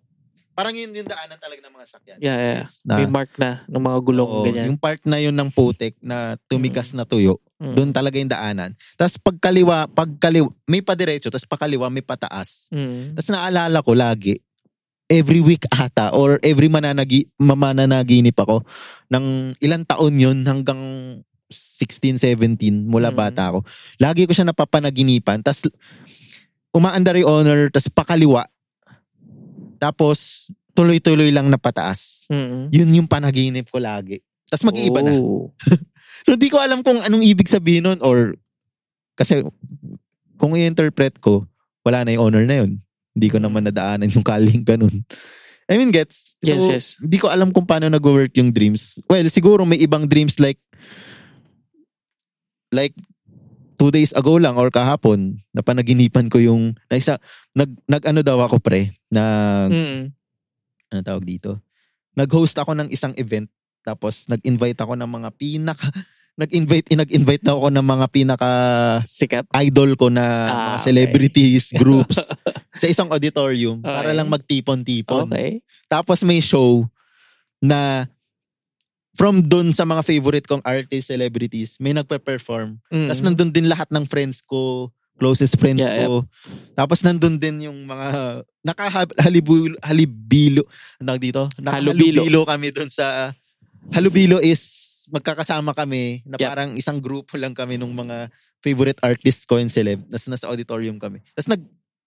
[0.52, 2.18] parang yun yung daanan talaga ng mga sakyan.
[2.20, 2.64] Yeah, yeah.
[2.84, 4.66] Na, May mark na ng mga gulong oo, ganyan.
[4.68, 7.40] yung part na yun ng putik na tumigas na tuyo.
[7.56, 7.74] Mm.
[7.76, 8.70] Doon talaga yung daanan.
[9.00, 12.68] Tapos pagkaliwa, pagkaliwa, may padiretso, tapos pakaliwa, may pataas.
[12.68, 13.16] Mm.
[13.16, 14.36] Tapos naalala ko lagi,
[15.10, 18.62] every week ata, or every mananagi, mamananaginip ako,
[19.10, 20.78] ng ilang taon yun hanggang
[21.50, 23.18] 16, 17, mula Mm.
[23.18, 23.66] bata ako.
[23.98, 25.42] Lagi ko siya napapanaginipan.
[25.42, 25.66] Tapos
[26.70, 28.46] umaandar yung owner, tapos pakaliwa.
[29.82, 30.46] Tapos
[30.78, 32.30] tuloy-tuloy lang na pataas.
[32.30, 32.70] Mm.
[32.70, 34.22] Yun yung panaginip ko lagi.
[34.46, 35.18] Tapos mag-iiba na.
[35.18, 35.50] Oh.
[36.20, 38.36] So di ko alam kung anong ibig sabihin nun or
[39.16, 39.40] kasi
[40.36, 41.48] kung i-interpret ko,
[41.80, 42.76] wala na yung owner na yun.
[43.10, 45.02] Hindi ko naman nadaanan yung kaling ganun.
[45.66, 46.34] I mean, gets?
[46.38, 46.84] So, Yes, yes.
[46.98, 48.98] Di ko alam kung paano nag-work yung dreams.
[49.06, 50.58] Well, siguro may ibang dreams like
[52.70, 52.94] like
[53.76, 57.18] two days ago lang or kahapon na panaginipan ko yung na isa
[57.50, 59.22] nag nag ano daw ako pre na
[59.66, 60.12] Mm.
[60.88, 61.58] ano tawag dito
[62.12, 63.48] nag-host ako ng isang event
[63.80, 65.88] tapos nag-invite ako ng mga pinaka
[66.40, 68.50] nag-invite nag-invite daw ako ng mga pinaka
[69.02, 69.48] Sikat.
[69.58, 70.84] idol ko na Ah, mga okay.
[70.84, 72.16] celebrities groups
[72.80, 74.16] sa isang auditorium para Okay.
[74.16, 75.28] lang magtipon-tipon.
[75.28, 75.60] Okay.
[75.86, 76.88] Tapos may show
[77.60, 78.08] na
[79.12, 82.80] from dun sa mga favorite kong artist, celebrities, may nagpe-perform.
[82.88, 83.08] Mm.
[83.10, 84.88] Tapos nandun din lahat ng friends ko,
[85.20, 86.24] closest friends Yeah, ko.
[86.72, 90.64] Tapos nandun din yung mga nakahalibilo, halibilo,
[90.96, 91.42] ano tawag dito?
[91.60, 92.24] Halubilo.
[92.24, 93.36] Nakahalubilo kami dun sa,
[93.92, 96.48] halubilo is magkakasama kami na Yep.
[96.48, 98.30] parang isang grupo lang kami nung mga
[98.62, 100.00] favorite artist ko and celeb.
[100.08, 101.20] Tapos nasa auditorium kami.
[101.34, 101.60] Tapos nag,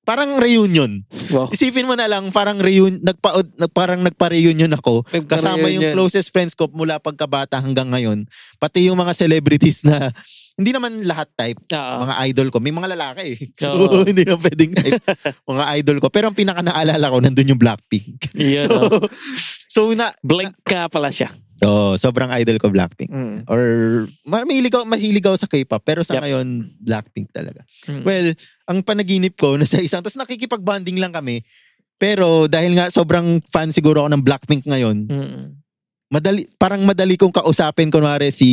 [0.03, 1.03] parang reunion.
[1.31, 1.49] Wow.
[1.51, 5.07] Isipin mo na lang, parang reunion, nagpa, nag, parang nagpa-reunion ako.
[5.27, 8.27] Kasama yung closest friends ko mula pagkabata hanggang ngayon.
[8.59, 10.11] Pati yung mga celebrities na,
[10.53, 12.05] hindi naman lahat type, Oo.
[12.05, 12.61] mga idol ko.
[12.61, 13.37] May mga lalaki eh.
[13.57, 14.05] So, Oo.
[14.09, 15.01] hindi na pwedeng type.
[15.49, 16.07] mga idol ko.
[16.13, 18.37] Pero ang pinaka naalala ko, nandun yung Blackpink.
[18.37, 19.01] Yun, so, oh.
[19.65, 21.33] so na, Blank ka pala siya.
[21.61, 23.07] Oh, sobrang idol ko Blackpink.
[23.07, 23.37] Mm.
[23.45, 23.61] Or,
[24.23, 25.81] ma- mahilig ako, mahilig ako sa K-pop.
[25.81, 26.21] Pero sa Yep.
[26.21, 26.47] ngayon,
[26.79, 27.61] Blackpink talaga.
[27.85, 28.01] Mm.
[28.01, 28.27] Well,
[28.65, 31.45] ang panaginip ko nasa isang, tapos nakikipag-bonding lang kami.
[31.95, 35.43] Pero dahil nga sobrang fan siguro ako ng Blackpink ngayon, Mm.
[36.09, 38.49] madali parang madali kong kausapin kunwari si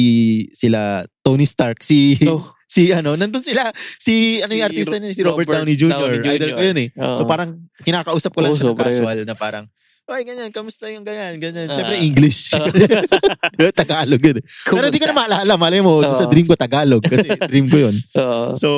[0.50, 2.40] sila Tony Stark, si Oh.
[2.70, 5.90] si ano, nandun sila si ano yung artista niya si Robert, Robert Downey Jr.
[5.90, 6.34] Downey Jr.
[6.38, 6.88] Idol ko yun eh.
[6.94, 7.16] Oo.
[7.16, 7.50] So parang
[7.82, 8.94] kinakausap ko lang Oo, siya ng sobra yun.
[8.94, 9.64] casual na parang
[10.10, 11.70] Oy, ganyan, kamusta yung ganyan, ganyan.
[11.70, 11.74] Ah.
[11.78, 12.50] Siyempre, English.
[12.50, 12.66] Ah.
[13.78, 14.42] Tagalog yun.
[14.42, 14.44] eh.
[14.66, 15.54] Pero di ko na maalala.
[15.54, 16.18] Malay mo, Oo.
[16.18, 16.98] sa dream ko Tagalog.
[16.98, 17.94] Kasi dream ko yun.
[18.18, 18.58] Oo.
[18.58, 18.68] So,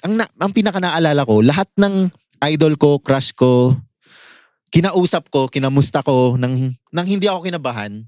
[0.00, 2.08] ang, na, ang pinaka naalala ko, lahat ng
[2.48, 3.76] idol ko, crush ko,
[4.72, 8.00] kinausap ko, kinamusta ko, nang, nang hindi ako kinabahan.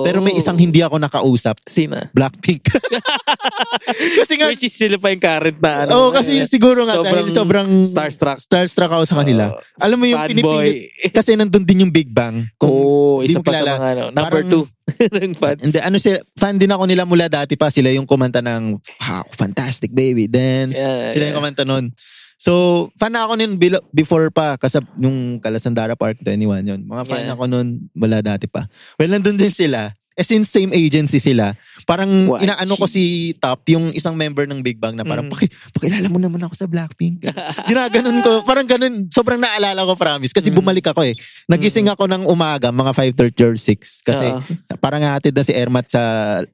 [0.00, 0.40] Pero may Oh.
[0.40, 2.08] isang hindi ako nakausap, Sina?
[2.10, 2.64] Blackpink.
[4.18, 5.90] kasi nga, Which is sila pa yung current na ano.
[5.92, 8.38] oh, kasi siguro nga sobrang dahil sobrang starstruck.
[8.40, 9.52] starstruck ako sa kanila.
[9.52, 9.60] Oo.
[9.76, 12.48] Alam mo yung pinipilit, kasi nandun din yung Big Bang.
[12.56, 14.04] Kung, Oo, di isa pa sa kilala, mga ano.
[14.10, 14.64] Number parang- two.
[15.14, 15.62] ng fans.
[15.62, 17.70] Hindi, ano sila, fan din ako nila mula dati pa.
[17.70, 20.74] Sila yung kumanta ng, wow, fantastic baby, dance.
[20.74, 21.28] Yeah, Sila yeah.
[21.30, 21.94] yung kumanta nun.
[22.42, 23.54] So, fan ako nun
[23.94, 24.58] before pa.
[24.58, 26.80] Kasi yung Kalasandara Park 21 yun.
[26.90, 27.34] Mga fan Yeah.
[27.38, 28.66] ako nun mula dati pa.
[28.98, 29.94] Well, nandun din sila.
[30.12, 32.44] Eh, since same agency sila, parang What?
[32.44, 33.02] inaano ko si
[33.36, 35.32] Top, yung isang member ng Big Bang na parang, Mm.
[35.32, 37.24] Paki, pakilala mo naman ako sa Blackpink.
[37.70, 38.42] Ginaganon ko.
[38.42, 39.08] Parang ganun.
[39.08, 40.30] Sobrang naalala ko, promise.
[40.30, 40.56] Kasi Mm.
[40.58, 41.14] bumalik ako eh.
[41.46, 44.02] Nagising ako ng umaga, mga 5.30 or 6.
[44.02, 44.40] Kasi Oo.
[44.76, 46.02] parang hatid na si Ermat sa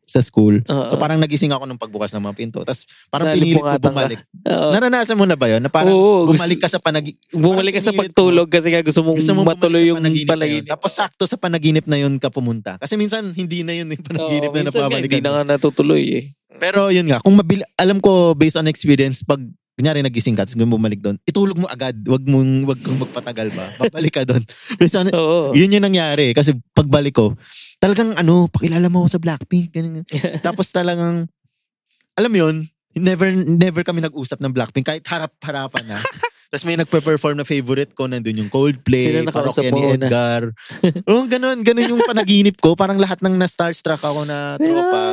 [0.00, 0.62] sa school.
[0.64, 0.86] Oo.
[0.86, 2.60] So parang nagising ako nung pagbukas ng mga pinto.
[2.62, 4.20] Tapos parang Dahil pinilit ko bumalik.
[4.44, 4.70] Oo.
[4.70, 5.60] Naranasan mo na ba yun?
[5.60, 9.18] Na parang Oo, bumalik ka sa panagi Bumalik ka sa pagtulog kasi nga gusto mong
[9.18, 10.28] gusto mo matuloy yung panaginip.
[10.28, 10.66] panaginip.
[10.68, 12.78] Tapos sakto sa panaginip na yun ka pumunta.
[12.78, 15.16] Kasi minsan hindi na yun yung panaginip Oo, na minsan nga, napabalikan.
[15.16, 16.24] Hindi na nga natutuloy eh.
[16.60, 19.40] Pero yun nga, kung mabili, alam ko based on experience, pag
[19.78, 21.94] kunyari nagising ka, tapos bumalik doon, itulog mo agad.
[22.04, 23.64] Wag mong, wag kang magpatagal ba.
[23.78, 24.42] Babalik ka doon.
[24.82, 25.54] Minsan, Oo.
[25.56, 26.34] yun yung nangyari.
[26.36, 27.38] Kasi pagbalik ko,
[27.80, 29.72] talagang ano, pakilala mo ako sa Blackpink.
[29.72, 30.04] Ganun.
[30.46, 31.30] Tapos talagang,
[32.18, 32.66] alam mo yun,
[32.98, 34.84] never, never kami nag-usap ng Blackpink.
[34.90, 35.98] Kahit harap-harapan na.
[36.48, 40.00] Tapos may nagpe-perform na favorite ko, nandun yung Coldplay, Parokya ni?
[40.00, 40.56] Edgar.
[41.12, 42.72] Oo, ganun, ganun yung panaginip ko.
[42.72, 45.12] Parang lahat ng na-starstruck ako na tropa.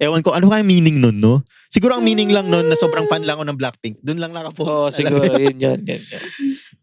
[0.00, 1.44] Ewan ko, ano kaya meaning nun, no?
[1.68, 4.00] Siguro ang meaning lang nun na sobrang fan lang ako ng Blackpink.
[4.00, 4.64] Doon lang nakapokus.
[4.64, 4.96] Oo, talaga.
[4.96, 5.36] siguro.
[5.44, 6.22] yun yun, yun, yun.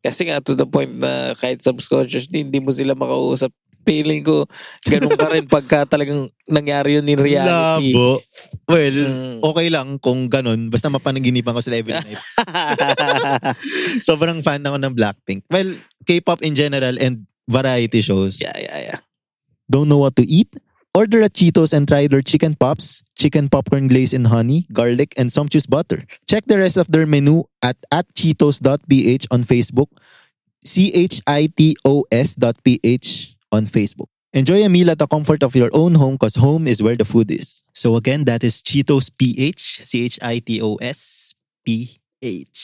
[0.03, 3.49] Kasi nga, to the point na kahit subconsciously, hindi mo sila makausap.
[3.83, 4.47] Feeling ko,
[4.87, 7.91] ganun ka rin pagka talagang nangyari yun in reality.
[7.91, 8.21] Labo.
[8.67, 9.43] Well, Mm.
[9.43, 10.69] okay lang kung ganun.
[10.69, 12.17] Basta mapanaginipan ko sila every night.
[14.07, 15.43] Sobrang fan ako ng Blackpink.
[15.49, 15.75] Well,
[16.05, 18.39] K-pop in general and variety shows.
[18.39, 18.99] yeah, yeah, yeah.
[19.69, 20.47] Don't know what to eat?
[20.93, 25.33] Order at Cheetos and try their chicken pops, chicken popcorn glaze in honey, garlic, and
[25.33, 26.05] sumptuous butter.
[26.29, 29.89] Check the rest of their menu at at cheetos.ph on Facebook,
[31.83, 33.07] C-H-I-T-O-S.ph
[33.51, 34.12] on Facebook.
[34.33, 37.05] Enjoy a meal at the comfort of your own home because home is where the
[37.05, 37.61] food is.
[37.77, 40.99] So again, that is Cheetos PH, C-H-I-T-O-S
[41.61, 42.57] P-H.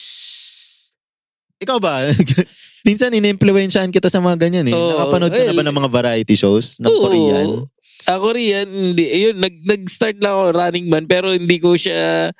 [1.62, 2.10] Ikaw ba?
[2.88, 4.74] Minsan in-influensyahan kita sa mga ganyan eh.
[4.74, 4.98] Oo.
[4.98, 7.06] Nakapanood ka na ba ng mga variety shows ng Oo.
[7.06, 7.48] Korean?
[8.10, 9.06] Ako Korean, hindi.
[9.06, 12.34] Ayun, nag, nag-start lang ako running man, pero hindi ko siya,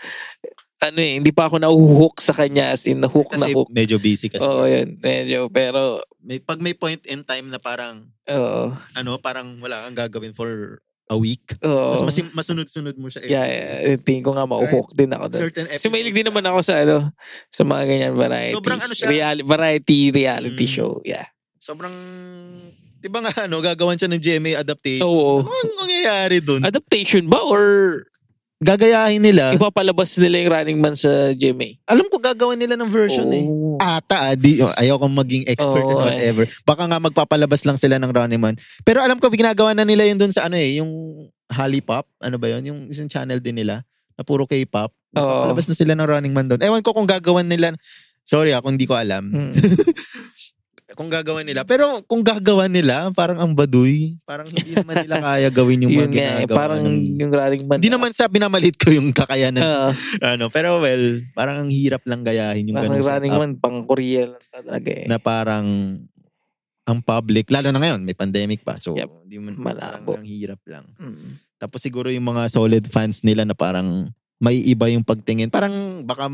[0.80, 3.68] ano eh, hindi pa ako nahuhook sa kanya as in, hook na Kasi hook.
[3.68, 4.42] medyo busy kasi.
[4.42, 4.96] Oo, yun.
[4.96, 8.72] Medyo, pero, May, pag may point in time na parang, oo.
[8.92, 11.42] ano, parang wala kang gagawin for a week.
[11.60, 11.90] Oo.
[11.90, 13.20] Mas masim- masunod-sunod mo siya.
[13.20, 13.98] every Yeah, yeah.
[13.98, 15.40] Tingin ko nga mauhook din ako doon.
[15.42, 16.96] Certain Kasi mahilig din episodes naman ako sa ano,
[17.50, 18.54] sa mga ganyan variety.
[18.54, 19.08] Sobrang ano siya?
[19.10, 20.72] Reali- variety reality Mm.
[20.72, 20.92] show.
[21.02, 21.26] Yeah.
[21.58, 21.92] Sobrang,
[22.96, 25.04] di ba nga, ano, gagawan siya ng GMA adaptation.
[25.04, 25.42] Oo.
[25.42, 26.62] Ano ang mangyayari dun?
[26.62, 27.64] Adaptation ba or
[28.60, 29.56] Gagayahin nila.
[29.56, 31.80] ipapalabas nila yung Running Man sa GMA?
[31.88, 33.48] Alam ko gagawin nila ng version eh.
[33.48, 33.80] Oo.
[33.80, 36.08] Ata, ah, di, oh, ayaw kong maging expert Oo, or eh.
[36.12, 36.44] whatever.
[36.68, 38.60] Baka nga magpapalabas lang sila ng Running Man.
[38.84, 40.92] Pero alam ko, ginagawa na nila yun dun sa ano eh, yung
[41.48, 42.62] Hollypop, ano ba yun?
[42.68, 43.80] Yung isang channel din nila,
[44.20, 44.92] na puro K-pop.
[45.16, 45.36] Oo.
[45.48, 46.60] Palabas na sila ng Running Man doon.
[46.60, 47.72] Ewan ko kung gagawan nila,
[48.28, 49.24] sorry ah, kung hindi ko alam.
[49.24, 49.52] Mm.
[50.92, 51.62] kung gagawan nila.
[51.62, 54.18] Pero kung gagawan nila, parang ang baduy.
[54.22, 56.56] Parang hindi naman nila kaya gawin yung mga Yun eh, ginagawa.
[56.56, 57.76] parang ng- yung Running Man.
[57.78, 59.88] Hindi naman sa binamalit ko yung kakayanan Oo.
[60.20, 64.28] ano pero well parang ang hirap lang gayahin yung parang ganung setup Man, pang Korea
[64.28, 65.06] lang talaga eh.
[65.06, 65.66] na parang
[66.82, 69.10] ang public lalo na ngayon may pandemic pa so Yep.
[69.24, 70.10] hindi mo Malabo.
[70.10, 71.38] parang ang hirap lang Mm.
[71.56, 75.70] tapos siguro yung mga solid fans nila na parang may iba yung pagtingin parang
[76.02, 76.32] baka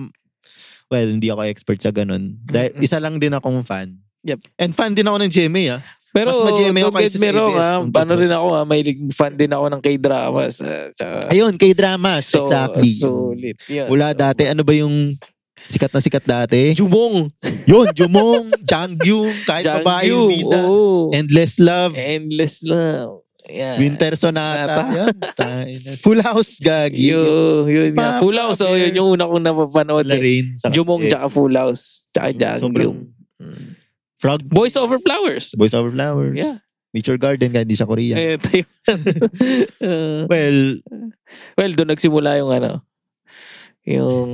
[0.87, 2.85] well hindi ako expert sa ganun dahil Mm-mm.
[2.85, 4.41] isa lang din akong fan Yep.
[4.57, 7.61] and fan din ako ng GMA ah Pero Mas ma-GMA ako kaysa sa wrong ABS
[7.61, 8.81] ha, kung ano rin ako ha, may
[9.13, 10.55] fan din ako ng K-dramas.
[10.59, 13.57] ah, tsaka- ayun K-dramas so, exactly Sulit.
[13.69, 13.87] Yun.
[13.87, 15.13] Wala So, dati ano ba yung
[15.63, 17.29] sikat na sikat dati Jumong.
[17.65, 20.65] Yun, Jumong, Jangyu, kahit babae yung bida.
[20.65, 21.13] Oo.
[21.13, 23.21] Endless Love, Endless love.
[23.45, 23.77] Yeah.
[23.77, 24.89] Winter Sonata.
[25.39, 26.01] Yan.
[26.01, 27.13] Full House, Gagi.
[27.13, 28.17] Yun, yun nga.
[28.17, 28.59] Pa- Full House.
[28.59, 30.03] So, yun yung una kong napapanood.
[30.09, 30.49] Eh.
[30.67, 32.09] Jumong tsaka Full House.
[32.11, 33.07] Tsaka Jang Sobrang-
[33.37, 33.76] Mm.
[34.27, 34.43] Frog.
[34.51, 35.55] Boys Over Flowers.
[35.55, 36.35] Boys Over Flowers.
[36.35, 36.59] Yeah.
[36.91, 38.17] Nature Garden, kahit hindi siya Korean.
[38.17, 38.65] Eh, tayo.
[39.77, 40.81] Uh, Well,
[41.55, 42.81] well, doon nagsimula yung ano.
[43.87, 44.29] Yung,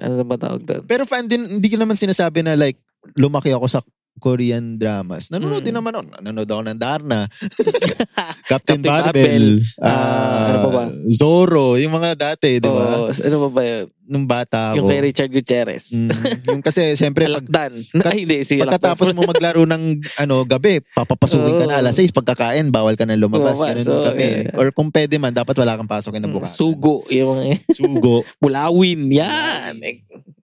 [0.00, 0.82] ano na ba tawag doon?
[0.82, 2.80] pero fan din, hindi ko naman sinasabi na like,
[3.14, 3.80] lumaki ako sa
[4.16, 5.28] Korean dramas.
[5.28, 5.66] Nanonood Mm.
[5.66, 6.02] din naman ako.
[6.16, 7.20] Nanonood ako ng Darna.
[8.50, 9.60] Captain, Captain Barbell.
[9.60, 9.82] Barbell.
[9.82, 10.84] Ah, ano pa ba?
[11.08, 11.76] Zorro.
[11.76, 12.82] Yung mga dati, di ba?
[12.98, 13.84] Oo, ano ba ba yun?
[14.06, 14.76] Nung bata ako.
[14.78, 15.90] Yung kay Richard Gutierrez.
[15.90, 16.10] Mm,
[16.46, 17.72] yung kasi, siyempre, pag Alakdan.
[17.98, 18.38] Kat- Ay, hindi.
[18.40, 19.82] Si Pagkatapos mo maglaro ng
[20.16, 23.58] ano gabi, papapasukin ka na alas 6 pagkakain, bawal ka na lumabas.
[23.58, 24.46] Lumabas, oo, kami.
[24.46, 24.54] yeah.
[24.54, 26.50] Or kung pwede man, dapat wala kang pasokin na bukas.
[26.50, 27.02] Mm, Sugo.
[27.10, 27.38] Yung
[27.68, 28.22] Sugo.
[28.38, 29.10] Mulawin.
[29.10, 29.74] Yan.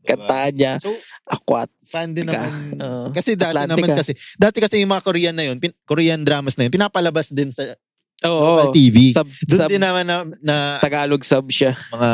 [0.04, 0.76] Eh, Diba?
[0.80, 0.92] So,
[1.24, 1.70] Akwat.
[1.82, 2.76] fan din naman.
[2.76, 3.12] Oo.
[3.12, 3.76] kasi dati Atlantica.
[3.78, 7.30] naman kasi, dati kasi yung mga Korean na yun, pin, Korean dramas na yun, pinapalabas
[7.30, 7.64] din sa
[8.22, 8.40] Oo.
[8.56, 9.12] local TV.
[9.12, 11.76] Sub, Doon sub, din naman na, na Tagalog sub siya.
[11.90, 12.12] mga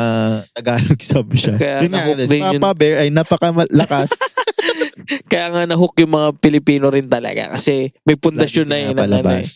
[0.52, 1.54] Tagalog sub siya.
[1.54, 2.58] Kaya Yun nahook din yun.
[2.58, 4.10] Papa Bear ay napakalakas.
[5.30, 7.54] Kaya nga nahook yung mga Pilipino rin talaga.
[7.54, 8.86] Kasi may pundasyon na yun.
[8.88, 8.94] ano eh.
[8.96, 9.48] pinapalabas.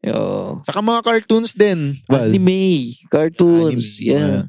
[0.00, 0.18] Yo.
[0.64, 2.00] Saka mga cartoons din.
[2.08, 2.88] Well, Anime.
[3.08, 4.00] Cartoons.
[4.00, 4.28] anime, yeah.
[4.40, 4.48] mga-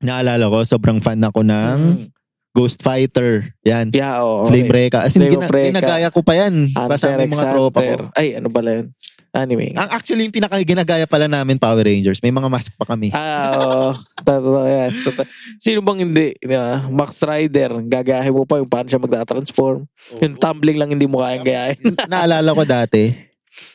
[0.00, 2.19] Naalala ko, sobrang fan ako ng Mm.
[2.50, 3.46] Ghost Fighter.
[3.62, 3.94] Yan.
[3.94, 4.42] Yeah, oo.
[4.46, 5.06] Flame Reka.
[5.06, 5.68] As in, Flame gina- Reka.
[5.70, 6.74] ginagaya ko pa yan.
[6.74, 7.92] Hunter Kasama yung mga tropa ko.
[8.18, 8.86] Ay, ano pala yun?
[9.30, 9.70] Anime.
[9.78, 12.18] Ang actually, yung pinaka ginagaya pala namin Power Rangers.
[12.18, 13.14] May mga mask pa kami.
[13.14, 13.88] Ah, oo.
[14.26, 14.90] Totoo yan.
[14.90, 15.22] Totoo.
[15.54, 16.34] Sino bang hindi?
[16.34, 16.90] di ba?
[16.90, 17.78] Max Rider.
[17.86, 19.86] Gagayahin mo pa yung paano siya magta-transform.
[20.18, 21.94] Yung tumbling lang hindi mo kayang gayahin.
[22.10, 23.29] Naalala ko dati,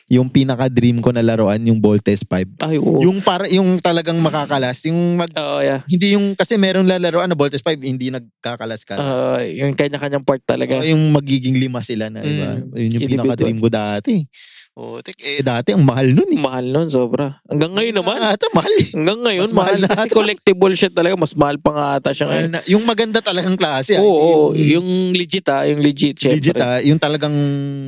[0.06, 2.62] yung pinaka-dream ko na laruan, yung Voltes 5.
[2.62, 3.02] Ay, oo.
[3.02, 5.82] Yung para yung talagang makakalas, yung mag Oo, yeah.
[5.90, 8.94] hindi yung kasi meron lalaroan na Voltes 5 hindi nagkakalas ka.
[8.98, 10.78] Ah, yung kanya-kanyang part talaga.
[10.78, 12.62] O, yung magiging lima sila na, iba.
[12.62, 14.26] Mm, Yun yung pinaka-dream ko dati.
[14.76, 16.36] O, tek, eh, dati ang mahal nun eh.
[16.36, 17.40] Mahal nun, sobra.
[17.48, 18.20] Hanggang ngayon naman.
[18.20, 18.92] Ah, ito, mahal eh.
[18.92, 19.72] Hanggang ngayon, Mas mahal.
[19.72, 20.12] mahal na Kasi ata.
[20.12, 21.14] collectible siya talaga.
[21.16, 22.50] Mas mahal pa nga ata siya ngayon.
[22.52, 23.96] na- yung maganda talagang klase.
[23.96, 25.64] ah, Oo, hindi yung legit ah.
[25.64, 26.36] Yung legit, syempre.
[26.36, 27.32] legit ah, yung talagang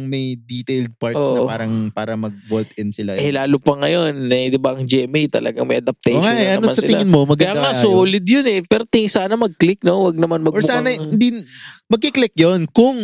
[0.08, 1.44] may detailed parts na Oo.
[1.44, 3.20] parang para mag-vault in sila.
[3.20, 6.48] Eh, lalo pa ngayon, eh, di ba ang GMA talagang may adaptation Oo nga, eh,
[6.48, 7.28] na ano sa tingin mo?
[7.28, 7.84] Kaya Maganda nga, kaya yun?
[7.84, 8.60] solid yun eh.
[8.64, 10.08] Pero ting, sana mag-click, no?
[10.08, 10.64] Wag naman Or magmukhang...
[10.80, 11.44] sana, hindi,
[11.84, 12.96] magkiklik yon kung,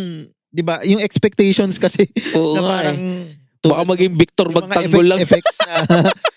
[0.49, 3.44] di ba, yung expectations kasi Oo na nga parang, eh.
[3.71, 5.19] Baka maging Victor yung mga magtanggol lang.
[5.23, 6.11] effects, effects na,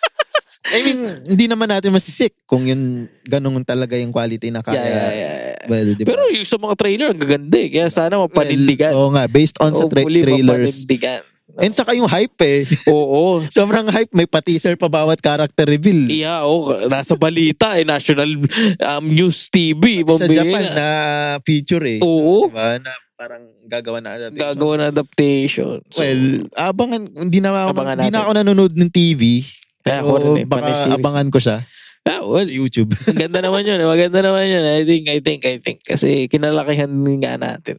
[0.67, 4.75] I mean, hindi naman natin masisik kung yun, ganun talaga yung quality na kaya.
[4.75, 5.67] Yeah, yeah, yeah, yeah.
[5.71, 6.07] Well, di ba?
[6.11, 7.69] Pero yung sa mga trailer, ang gaganda eh.
[7.71, 8.91] Kaya sana mapanindigan.
[8.91, 10.83] Well, oo nga, based on sa tra- trailers.
[10.83, 11.23] mapanindigan.
[11.57, 12.67] And saka yung hype eh.
[12.93, 13.41] Oo.
[13.55, 14.11] Sobrang hype.
[14.11, 16.11] May pa-teaser pa bawat character reveal.
[16.11, 17.87] Yeah, oh, nasa balita eh.
[17.87, 18.29] National
[18.83, 20.03] um, News TV.
[20.03, 20.87] sa Japan na
[21.47, 21.99] feature eh.
[22.03, 22.51] Oo.
[22.51, 22.77] Diba?
[22.83, 24.45] Na parang gagawa na adaptation.
[24.45, 25.75] Gagawa ng adaptation.
[25.89, 29.41] So, well, abangan, hindi na, ako, Abangan hindi na ako nanonood ng TV.
[29.81, 30.95] Kaya ako rin eh, baka panay series.
[31.01, 31.57] abangan ko siya
[32.07, 32.95] ah, well, YouTube.
[33.11, 33.79] maganda naman yun.
[33.83, 33.87] eh.
[33.87, 34.63] Maganda naman yun.
[34.63, 35.79] I think, I think, I think.
[35.83, 36.89] Kasi kinalakihan
[37.19, 37.77] nga natin.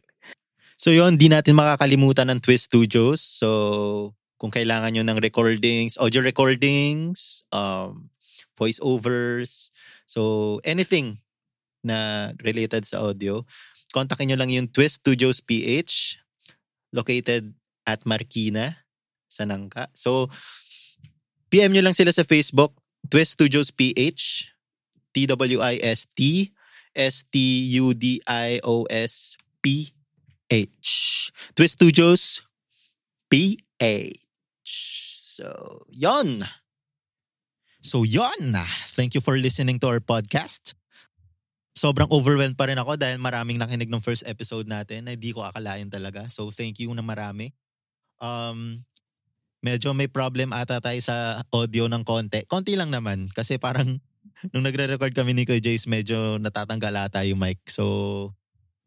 [0.79, 3.19] so yun, di natin makakalimutan ng Twist Studios.
[3.19, 8.07] So, kung kailangan nyo ng recordings, audio recordings, um,
[8.55, 9.75] voiceovers,
[10.07, 11.19] so anything
[11.83, 13.43] na related sa audio,
[13.93, 16.21] kontakin nyo lang yung Twist Studios PH
[16.93, 17.53] located
[17.85, 18.85] at Marikina
[19.29, 19.89] sa Nangka.
[19.93, 20.29] So,
[21.49, 22.77] PM nyo lang sila sa Facebook,
[23.09, 24.53] Twist Studios PH,
[25.13, 26.19] T-W-I-S-T,
[26.93, 27.39] S-T-U-D-I-O-S-P-H.
[31.55, 32.41] Twist Studios
[33.29, 34.17] PH.
[35.39, 36.45] So, yon.
[37.81, 38.57] So, yon.
[38.93, 40.78] Thank you for listening to our podcast.
[41.79, 45.47] Sobrang overwhelmed pa rin ako dahil maraming nakinig ng first episode natin na hindi ko
[45.47, 46.27] akalain talaga.
[46.27, 47.55] So, thank you na marami.
[48.19, 48.83] Um,
[49.63, 52.43] medyo may problem ata tayo sa audio ng konti.
[52.51, 54.03] Konti lang naman kasi parang
[54.51, 57.63] nung nagre-record kami ni Kuya Jace, medyo natatanggal ata yung mic.
[57.71, 58.35] So,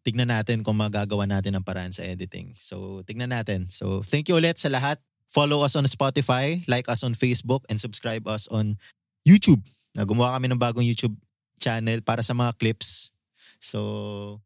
[0.05, 2.61] tignan natin kung magagawa natin ang paraan sa editing.
[2.61, 3.72] So, tignan natin.
[3.72, 5.01] So, thank you ulit sa lahat.
[5.32, 8.76] Follow us on Spotify, like us on Facebook, and subscribe us on
[9.24, 9.64] YouTube.
[9.97, 11.16] Na gumawa kami ng bagong YouTube
[11.63, 13.15] channel para sa mga clips.
[13.63, 14.43] So,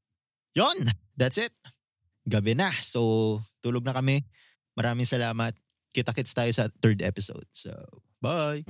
[0.53, 1.57] yon That's it.
[2.29, 2.69] Gabi na.
[2.85, 4.29] So, tulog na kami.
[4.77, 5.57] Maraming salamat.
[5.97, 7.49] Kita-kits tayo sa third episode.
[7.57, 7.73] So,
[8.21, 8.61] bye!